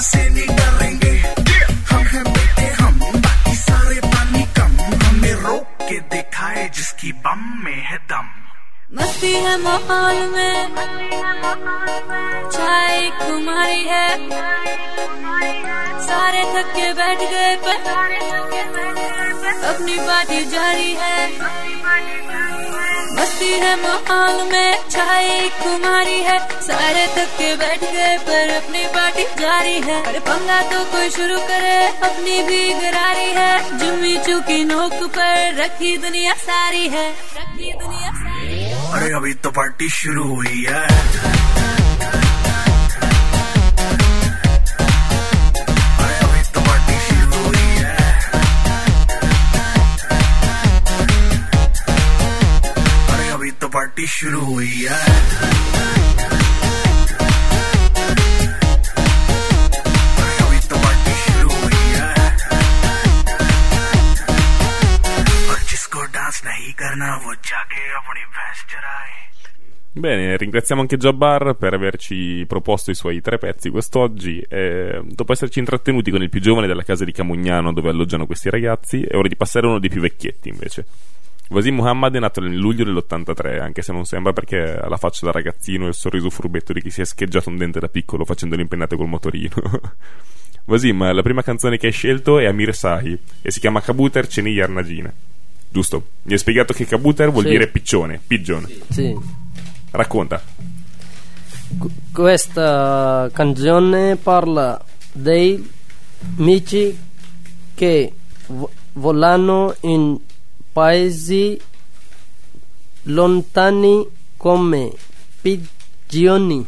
[0.02, 1.20] से डरेंगे
[1.90, 2.04] हम
[2.60, 8.28] हैं हम बाकी सारे पानी कम। हमें रोक के दिखाए जिसकी बम में है दम।
[8.94, 10.76] मस्ती है माहौल में।
[12.50, 14.30] चाय कुमारी है।
[16.08, 17.76] सारे थक बैठ गए पर।
[19.64, 21.32] अपनी पार्टी जारी है।
[23.22, 29.24] मस्ती है माहौल में छाई कुमारी है। सारे तक के बैठ गए पर अपनी पार्टी
[29.42, 35.56] जारी है। पंगा तो कोई शुरू करे, अपनी भी गरारी है। जुम्मी चुकी नोक पर
[35.56, 40.86] रखी दुनिया सारी है। रखी दुनिया सारी अरे, अभी तो पार्टी शुरू हुई है।
[54.02, 55.70] capisci lui, eh.
[69.94, 74.44] Bene, ringraziamo anche Jabbar per averci proposto i suoi tre pezzi quest'oggi.
[74.50, 78.50] E dopo esserci intrattenuti con il più giovane della casa di Camugnano dove alloggiano questi
[78.50, 80.86] ragazzi, è ora di passare a uno dei più vecchietti invece.
[81.52, 85.26] Wasim Muhammad è nato nel luglio dell'83, anche se non sembra perché ha la faccia
[85.26, 88.24] da ragazzino e il sorriso furbetto di chi si è scheggiato un dente da piccolo
[88.24, 89.54] facendo le impennate col motorino.
[90.66, 94.52] Wasim, la prima canzone che hai scelto è Amir Sahi e si chiama Kabuter Ceni
[94.52, 95.12] Yarnagina.
[95.70, 96.06] Giusto?
[96.24, 97.50] Mi hai spiegato che Kabuter vuol Sì.
[97.50, 98.66] dire piccione, pigeon.
[98.90, 99.14] Sì.
[99.92, 100.42] Racconta.
[102.14, 104.82] Questa canzone parla
[105.12, 105.70] dei
[106.38, 106.98] amici
[107.74, 108.14] che
[108.48, 110.18] vo- volano in
[110.72, 111.60] paesi
[113.04, 114.08] lontani
[114.38, 114.92] come
[115.42, 116.66] pigioni.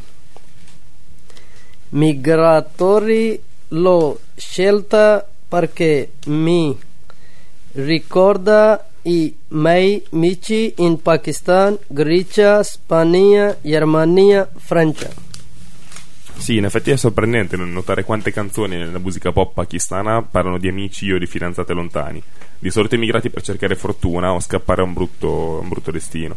[1.90, 6.78] Migratori l'ho scelta perché mi
[7.74, 15.33] ricorda i miei amici in Pakistan, Grecia, Spagna, Germania, Francia.
[16.38, 21.12] Sì, in effetti è sorprendente notare quante canzoni nella musica pop pakistana parlano di amici
[21.12, 22.22] o di fidanzate lontani,
[22.60, 26.36] di solito emigrati per cercare fortuna o scappare a un brutto, un brutto destino.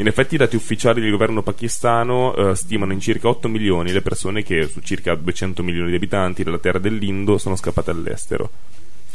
[0.00, 4.02] In effetti i dati ufficiali del governo pakistano eh, stimano in circa 8 milioni le
[4.02, 8.50] persone che su circa 200 milioni di abitanti della terra dell'Indo sono scappate all'estero.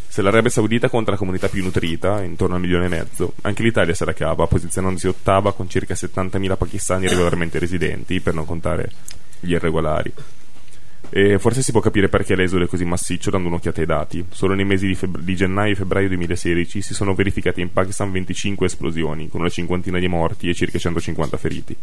[0.09, 3.63] Se l'Arabia Saudita conta la comunità più nutrita, intorno a un milione e mezzo, anche
[3.63, 8.91] l'Italia se la cava, posizionandosi ottava con circa 70.000 pakistani regolarmente residenti, per non contare
[9.43, 10.13] gli irregolari.
[11.09, 14.25] E forse si può capire perché l'esodo è così massiccio dando un'occhiata ai dati.
[14.31, 18.11] Solo nei mesi di, febbre- di gennaio e febbraio 2016 si sono verificate in Pakistan
[18.11, 21.77] 25 esplosioni, con una cinquantina di morti e circa 150 feriti.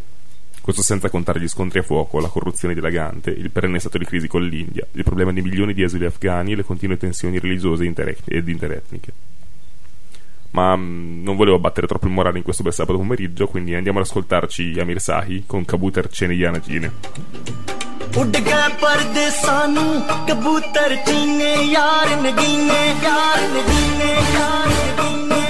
[0.61, 4.27] Questo senza contare gli scontri a fuoco, la corruzione dilagante, il perenne stato di crisi
[4.27, 8.49] con l'India, il problema di milioni di esuli afghani e le continue tensioni religiose ed
[8.49, 9.13] interetniche
[10.52, 14.00] Ma mm, non volevo battere troppo il morale in questo bel sabato pomeriggio, quindi andiamo
[14.00, 16.92] ad ascoltarci Amir Sahi con Kabuter Cheneyana Gine.
[18.18, 25.46] ਉੱਡ ਗਏ ਪਰਦੇਸਾਂ ਨੂੰ ਕਬੂਤਰ ਚੀਨੇ ਯਾਰ ਨਗੀਨੇ ਯਾਰ ਨਗੀਨੇ ਯਾਰ ਨਗੀਨੇ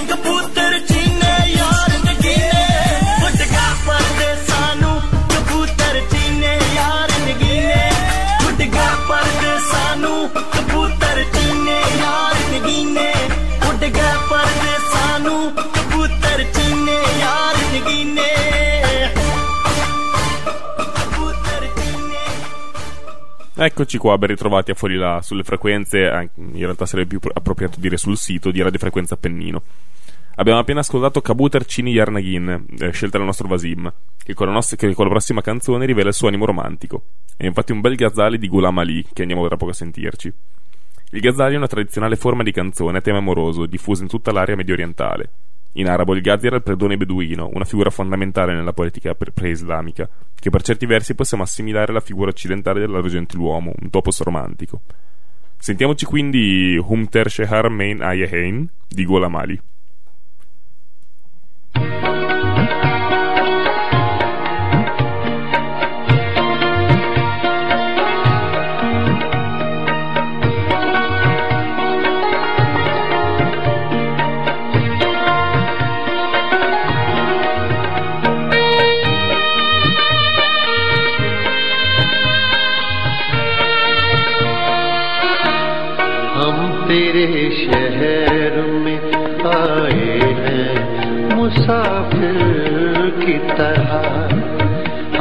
[0.00, 0.49] 一个不。
[23.62, 27.98] Eccoci qua, ben ritrovati a fuori là sulle frequenze, in realtà sarebbe più pro- appropriato dire
[27.98, 29.60] sul sito di Radiofrequenza Appennino.
[30.36, 33.92] Abbiamo appena ascoltato Kabuter Cini Yarnagin, eh, scelta dal nostro Vasim,
[34.24, 37.02] che con, la nostra- che con la prossima canzone rivela il suo animo romantico.
[37.36, 40.32] È infatti un bel ghazali di Ghulam Ali, che andiamo tra poco a sentirci.
[41.10, 44.56] Il ghazali è una tradizionale forma di canzone a tema amoroso, diffusa in tutta l'area
[44.56, 45.30] medio orientale.
[45.74, 50.08] In arabo il Ghazi era il predone beduino, una figura fondamentale nella politica pre- pre-islamica,
[50.34, 54.80] che per certi versi possiamo assimilare alla figura occidentale della gentiluomo, un topos romantico.
[55.56, 59.36] Sentiamoci quindi Humter Shehar Mein Ayehein di Ghulam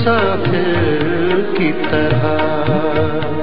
[0.00, 3.39] मुसाफिर की तरह।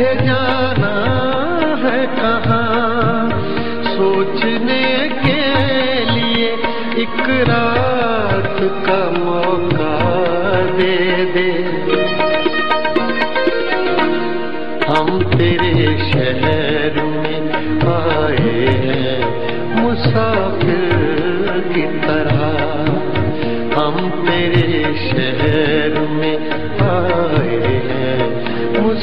[0.00, 0.92] मुझे जाना
[1.76, 3.28] है कहाँ?
[3.84, 5.42] सोचने के
[6.10, 6.48] लिए
[7.02, 9.96] एक रात का मौका
[10.78, 11.50] दे दे।
[14.88, 17.52] हम तेरे शहर में
[17.86, 19.20] आए हैं,
[19.82, 20.92] मुसाफिर
[21.74, 22.48] की तरह।
[23.80, 27.99] हम तेरे शहर में आए हैं।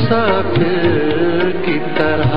[0.08, 2.34] मुसाफिर की तरह।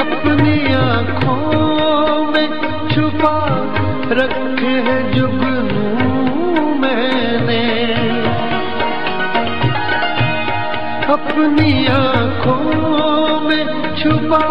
[0.00, 2.48] अपनी आँखों में
[2.94, 3.36] छुपा
[4.18, 4.43] रखे
[11.34, 14.44] अपनी आँखों में छुपा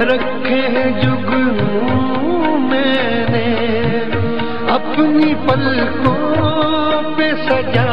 [0.00, 3.44] रखे जुगनू मैंने।
[4.72, 7.92] अपनी पलकों पे सजा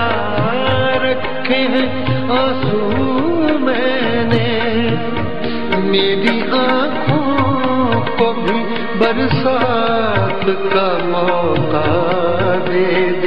[0.98, 1.90] रखे हैं
[2.32, 2.80] आँसू
[3.60, 4.50] मैंने।
[5.92, 8.60] मेरी आँखों को भी
[9.00, 11.88] बरसात का मौका
[12.56, 13.19] दे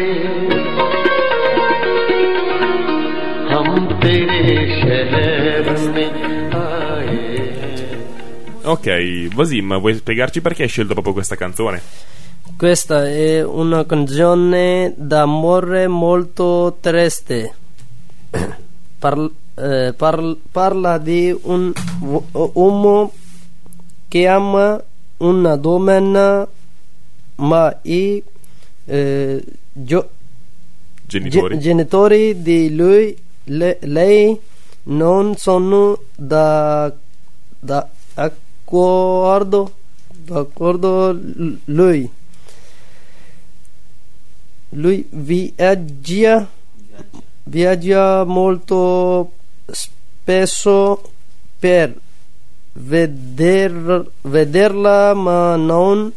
[4.11, 6.09] तेरे शहर में
[6.61, 7.25] आए
[8.67, 8.87] Ok,
[9.33, 11.81] Vasim, vuoi spiegarci perché hai scelto proprio questa canzone?
[12.57, 17.53] Questa è una canzone d'amore molto triste.
[18.99, 21.71] Parl- eh, parl- parla di un
[22.01, 22.23] u-
[22.53, 23.13] uomo
[24.09, 24.81] che ama
[25.17, 26.45] una donna,
[27.35, 28.21] ma i
[28.85, 30.09] eh, gio-
[31.05, 31.55] Genitori.
[31.55, 34.40] ge- genitori di lui, le- lei
[34.84, 36.92] non sono da,
[37.58, 39.72] da accordo,
[40.08, 41.18] d'accordo
[41.64, 42.10] lui.
[44.74, 46.48] Lui viaggia,
[47.44, 49.32] viaggia molto
[49.70, 51.10] spesso
[51.58, 51.94] per
[52.72, 56.10] veder- vederla ma non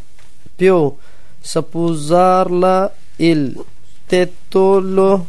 [0.56, 0.96] più
[1.42, 2.94] sposarla.
[3.18, 3.64] Il
[4.08, 5.28] titolo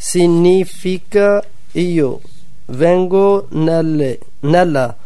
[0.00, 2.22] significa io
[2.68, 4.96] vengo nelle- nella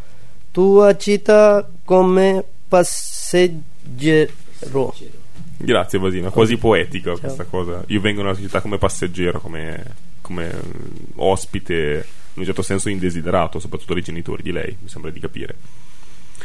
[0.52, 4.32] tua città come passeggero.
[5.56, 7.82] Grazie Vasima, quasi poetica questa cosa.
[7.88, 9.82] Io vengo nella città come passeggero, come,
[10.20, 15.10] come mm, ospite, in un certo senso indesiderato, soprattutto dai genitori di lei, mi sembra
[15.10, 15.56] di capire.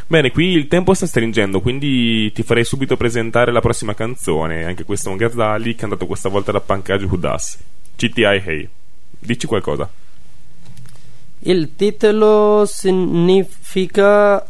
[0.07, 4.65] Bene, qui il tempo sta stringendo, quindi ti farei subito presentare la prossima canzone.
[4.65, 7.57] Anche questo è un Gazzali cantato questa volta da Pankaj Hudas.
[7.99, 8.69] CTI Hey.
[9.19, 9.89] Dici qualcosa.
[11.39, 14.45] Il titolo significa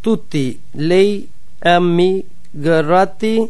[0.00, 1.30] tutti lei
[1.60, 3.48] emigrati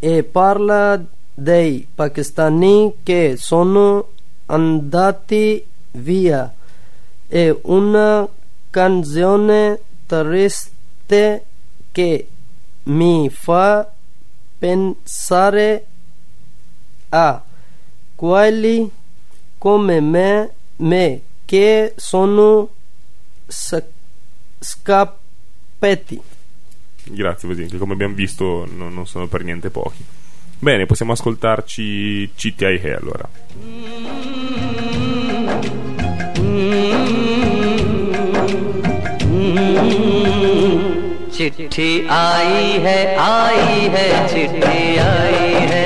[0.00, 1.00] e parla
[1.32, 4.08] dei pakistani che sono
[4.46, 6.52] andati via.
[7.28, 8.28] È una
[8.70, 11.44] canzone triste
[11.92, 12.28] che
[12.84, 13.88] mi fa
[14.58, 15.86] pensare
[17.10, 17.45] a
[18.15, 18.89] quelli
[19.57, 22.69] come me, me che sono
[23.47, 23.83] sa-
[24.59, 26.21] scappati.
[27.03, 30.03] Grazie, Vasin, che come abbiamo visto non, non sono per niente pochi.
[30.59, 33.29] Bene, possiamo ascoltarci CTI Hey allora.
[41.35, 45.84] चिट्ठी आई है आई है चिट्ठी आई है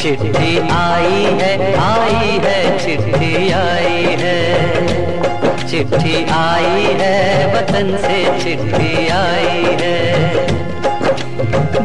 [0.00, 4.38] चिट्ठी आई है आई है चिट्ठी आई है।
[5.68, 7.16] चिट्ठी आई है,
[7.54, 9.98] वतन से चिट्ठी आई है।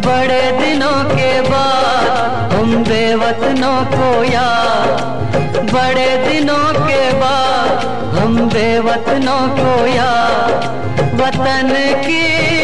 [0.05, 7.85] बड़े दिनों के बाद हम बेवतनों को याद, बड़े दिनों के बाद
[8.17, 10.69] हम बेवतनों को याद।
[11.21, 11.73] वतन
[12.05, 12.60] की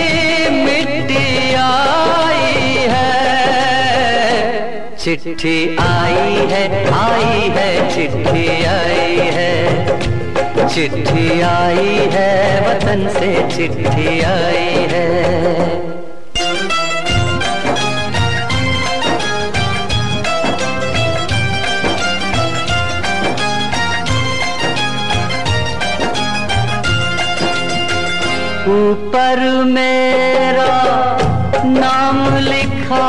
[5.04, 12.32] चिट्ठी आई है आई है, चिट्ठी आई है। चिट्ठी आई है,
[12.68, 15.06] वतन से चिट्ठी आई है।
[28.70, 30.74] ऊपर मेरा
[31.66, 33.06] नाम लिखा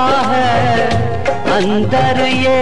[1.58, 2.58] अंदर ये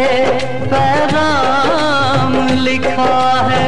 [0.69, 3.17] पैगाम लिखा
[3.49, 3.65] है,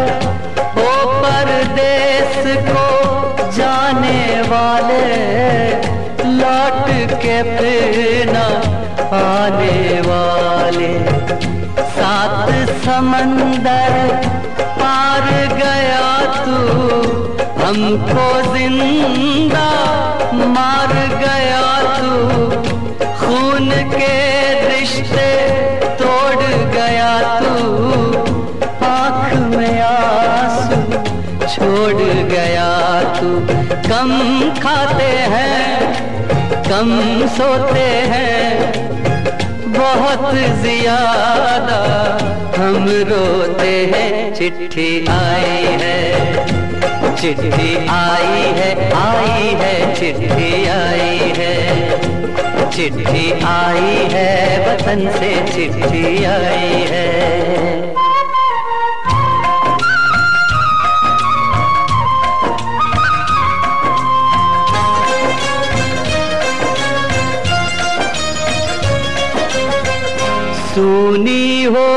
[0.83, 2.85] ओ परदेस को
[3.57, 4.21] जाने
[4.51, 5.03] वाले
[6.39, 8.47] लौट के फिर न
[9.19, 10.93] आने वाले।
[11.99, 12.49] सात
[12.87, 13.93] समंदर
[14.81, 15.29] पार
[15.61, 16.09] गया
[16.39, 16.59] तू,
[17.61, 19.69] हमको ज़िंदा
[20.57, 20.93] मार
[21.25, 21.69] गया
[21.99, 22.11] तू,
[23.21, 24.17] खून के
[24.79, 25.31] रिश्ते
[25.99, 27.55] तोड़ गया तू।
[28.87, 30.77] आँख में आँसू
[31.45, 32.69] छोड़ गया
[33.15, 33.31] तू।
[33.89, 34.13] कम
[34.61, 35.93] खाते हैं,
[36.69, 36.93] कम
[37.37, 38.73] सोते हैं।
[39.79, 41.81] बहुत ज़्यादा
[42.57, 45.99] हम रोते हैं। चिट्ठी आई है,
[47.17, 52.08] चिट्ठी आई है आई है, चिट्ठी आई है।
[52.75, 54.31] चिट्ठी आई है
[54.67, 57.07] वतन से चिट्ठी आई है।
[70.69, 71.89] सूनी हो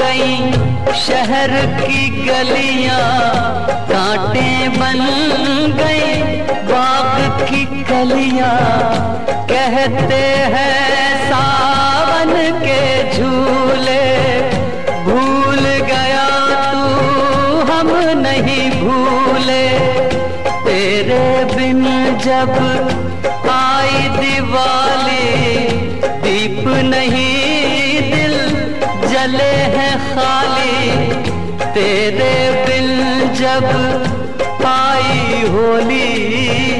[0.00, 0.36] गई
[1.00, 1.50] शहर
[1.80, 3.02] की गलियाँ,
[3.90, 5.00] कांटे बन
[5.78, 6.35] बाग
[7.40, 8.56] की कलियाँ
[9.50, 10.22] कहते
[10.54, 12.82] हैं, सावन के
[13.16, 14.04] झूले।
[15.04, 16.26] भूल गया
[16.72, 16.84] तू,
[17.70, 19.66] हम नहीं भूले।
[20.64, 21.84] तेरे बिन
[22.24, 22.52] जब
[23.50, 25.28] आई दिवाली,
[26.24, 26.64] दीप
[26.94, 28.36] नहीं दिल
[29.08, 30.76] जले हैं खाली।
[31.74, 32.34] तेरे
[32.66, 32.88] बिल
[33.34, 33.66] जब
[34.66, 36.75] आई होली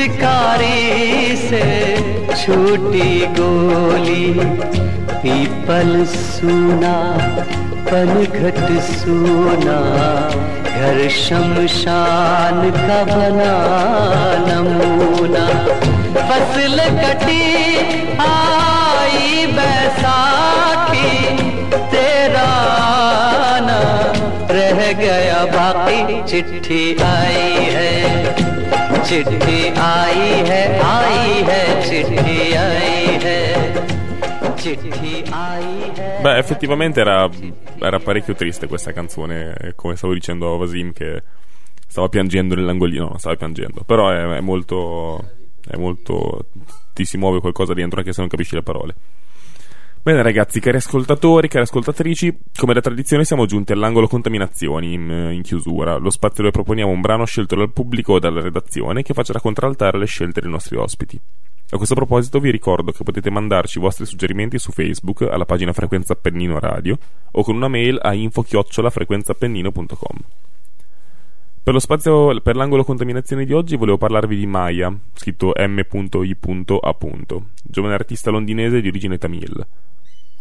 [0.00, 1.64] पिचकारी से
[2.34, 4.32] छूटी गोली,
[5.12, 6.92] पीपल सुना,
[7.90, 9.76] पनघट सुना,
[10.70, 13.52] घर शमशान का बना
[14.46, 15.46] नमूना।
[16.30, 17.44] फ़सल कटी,
[18.28, 21.36] आई बैसाखी,
[21.76, 22.48] तेरा
[23.50, 23.82] आना
[24.50, 28.59] रह गया बाकी, चिट्ठी आई है।
[29.09, 33.39] चिट्ठी आई है आई है चिट्ठी आई है
[34.61, 37.29] चिट्ठी आई है Beh, effettivamente era,
[37.79, 41.21] era parecchio triste questa canzone, eh, come stavo dicendo a Vasim che
[41.87, 45.29] stava piangendo nell'angolino, no, stava piangendo, però è, è molto,
[45.67, 46.47] è molto,
[46.93, 48.95] ti si muove qualcosa dentro anche se non capisci le parole.
[50.02, 55.42] Bene ragazzi, cari ascoltatori, cari ascoltatrici, come da tradizione siamo giunti all'angolo contaminazioni in, in
[55.42, 59.38] chiusura, lo spazio dove proponiamo un brano scelto dal pubblico o dalla redazione che faccia
[59.38, 61.20] contraltare le scelte dei nostri ospiti.
[61.72, 65.74] A questo proposito vi ricordo che potete mandarci i vostri suggerimenti su Facebook alla pagina
[65.74, 66.96] Frequenza Appennino Radio
[67.32, 70.16] o con una mail a info-frequenzaappennino.com.
[71.62, 76.96] Per, spazio, per l'angolo contaminazione di oggi volevo parlarvi di Maya, scritto M.I.A.
[77.62, 79.66] giovane artista londinese di origine tamil.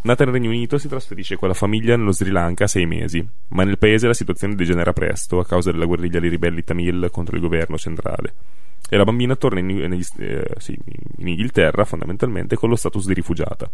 [0.02, 3.28] Nata nel Regno Unito, si trasferisce con la famiglia nello Sri Lanka a sei mesi,
[3.50, 7.36] ma nel paese la situazione degenera presto a causa della guerriglia dei ribelli tamil contro
[7.36, 8.34] il governo centrale.
[8.90, 10.78] E la bambina torna in, negli, eh, sì,
[11.18, 13.70] in Inghilterra, fondamentalmente, con lo status di rifugiata.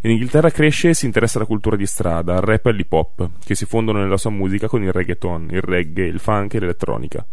[0.00, 3.30] In Inghilterra cresce e si interessa alla cultura di strada, al rap e all'hip hop,
[3.44, 7.24] che si fondono nella sua musica con il reggaeton, il reggae, il funk e l'elettronica.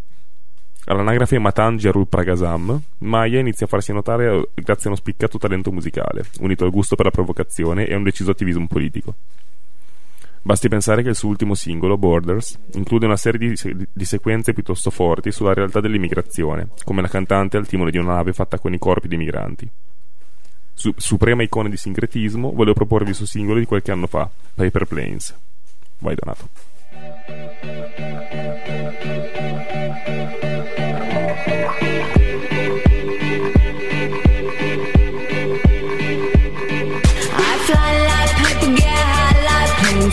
[0.85, 6.25] All'anagrafe Matan Jarul Pragasam, Maya inizia a farsi notare grazie a uno spiccato talento musicale,
[6.39, 9.15] unito al gusto per la provocazione e a un deciso attivismo politico.
[10.41, 14.89] Basti pensare che il suo ultimo singolo, Borders, include una serie di, di, sequenze piuttosto
[14.89, 18.79] forti sulla realtà dell'immigrazione, come la cantante al timone di una nave fatta con i
[18.79, 19.69] corpi di migranti.
[20.73, 24.85] Su, suprema icona di sincretismo, volevo proporvi il suo singolo di qualche anno fa, Paper
[24.85, 25.37] Planes.
[25.99, 26.47] Vai Donato.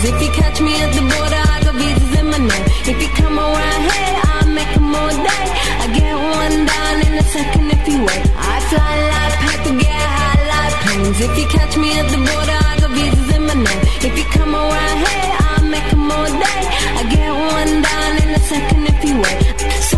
[0.09, 2.66] If you catch me at the border, I got visas in my name.
[2.84, 4.46] If you come around here, I'll
[4.94, 5.46] all day.
[5.82, 8.24] I get one down in a second if you wait.
[8.36, 11.20] I fly like paper, get high like planes.
[11.20, 12.55] If you catch me at the border,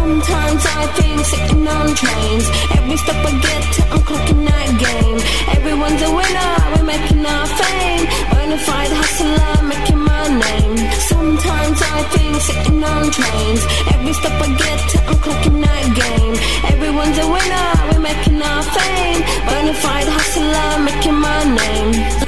[0.08, 2.46] Sometimes I think sitting on trains.
[2.78, 5.18] Every step I get to, I'm clocking that game.
[5.52, 8.06] Everyone's a winner, we're making our fame.
[8.32, 10.76] Bonafide hustler, making my name.
[11.12, 13.62] Sometimes I think sitting on trains.
[13.92, 16.34] Every step I get to, I'm clocking that game.
[16.72, 19.20] Everyone's a winner, we're making our fame.
[19.44, 22.27] Bonafide hustler, making my name.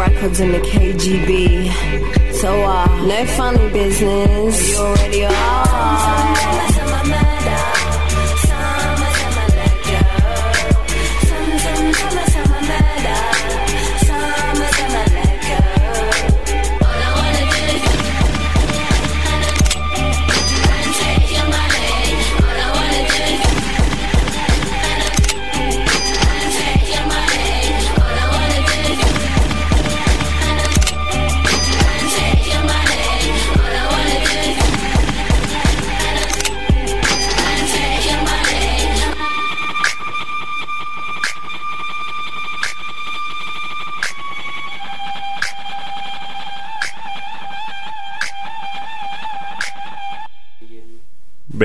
[0.00, 2.32] records in the KGB.
[2.32, 4.70] So, uh, no funny business.
[4.70, 6.69] You already are.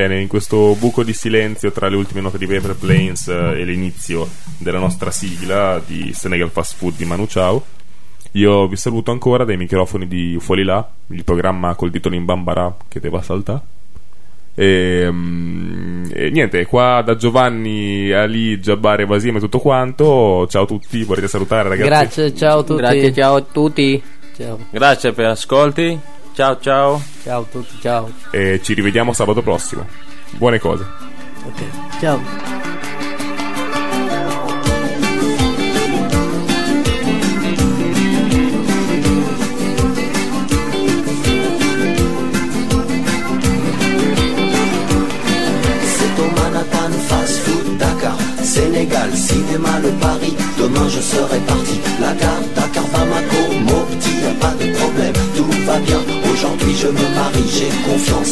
[0.07, 3.63] Bene, in questo buco di silenzio tra le ultime note di Paper Planes eh, e
[3.63, 4.27] l'inizio
[4.59, 7.65] della nostra sigla di Senegal Fast Food di Manu Chao,
[8.33, 12.71] io vi saluto ancora dai microfoni di Fuori Là, il programma col titolo in Bambara
[12.87, 13.61] che te va a saltare.
[14.53, 20.45] E, mm, e niente, qua da Giovanni, Ali, Jabbar e Vasim e tutto quanto.
[20.47, 21.89] Ciao a tutti, volete salutare ragazzi?
[21.89, 22.79] Grazie, ciao a tutti.
[22.79, 24.03] Grazie, ciao a tutti.
[24.37, 24.59] Ciao.
[24.69, 25.99] Grazie per ascolti.
[26.35, 27.01] Ciao ciao.
[27.23, 28.11] Ciao a tutti, ciao.
[28.29, 29.87] E ci rivediamo sabato prossimo.
[30.31, 30.85] Buone cose.
[31.45, 31.63] Ok,
[32.01, 32.19] ciao.
[45.85, 52.13] C'est au Manhattan Fast Food Dakar Sénégal, cinéma, le Paris Demain je serai parti La
[52.13, 52.44] gare,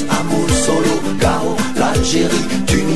[0.10, 2.93] Amour, solo, garo, l'Algérie, Tunis.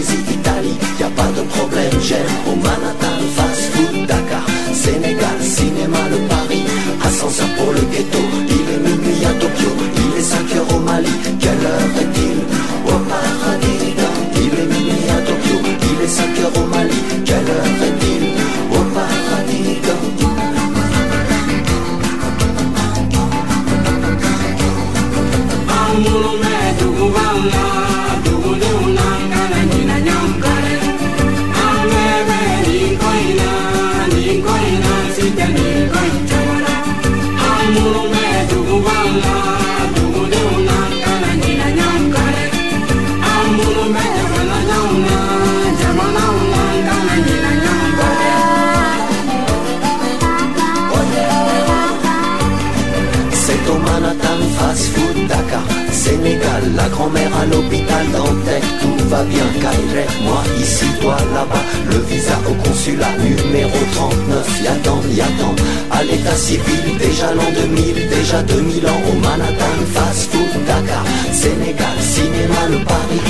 [57.07, 61.63] Grand-mère à l'hôpital Dantec Tout va bien, Kairé, moi ici, toi là-bas.
[61.91, 65.55] Le visa au consulat numéro 39 Y'attend, y'attend,
[65.91, 71.05] à l'état civil Déjà l'an 2000, déjà 2000 ans Au Manhattan Fast Food Dakar.
[71.31, 73.21] Sénégal, cinéma, le Paris.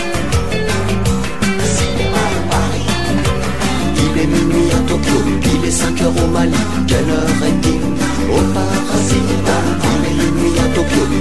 [3.99, 6.53] Il est minuit à Tokyo, il est 5 heures au Mali.
[6.87, 7.66] Quelle heure est-il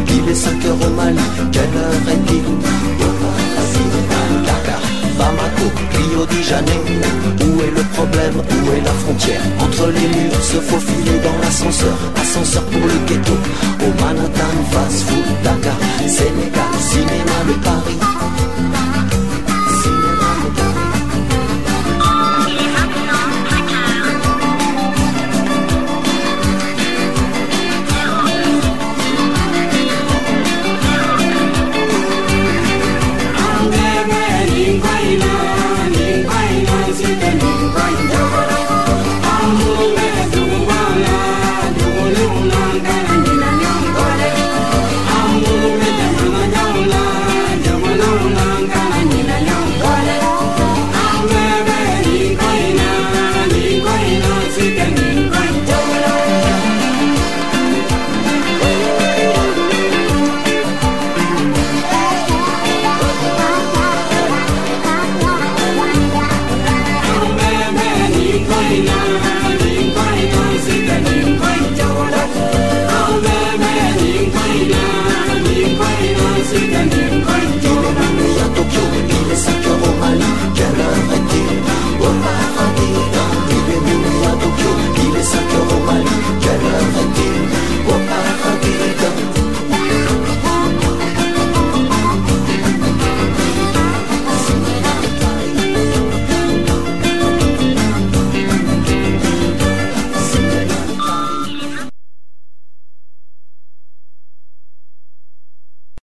[0.09, 1.19] Il est 5 heures au Mali
[1.53, 2.43] Quelle heure est-il
[4.45, 4.81] Dakar,
[5.19, 6.85] Bamako, Rio de Janeiro.
[7.41, 9.41] Où est le problème, où est la frontière?
[9.61, 11.97] Entre les murs, se faufiler dans l'ascenseur.
[12.21, 13.33] Ascenseur pour le ghetto.
[13.81, 15.77] Au Manhattan, fast food, Dakar.
[16.07, 18.16] Sénégal, cinéma, le Paris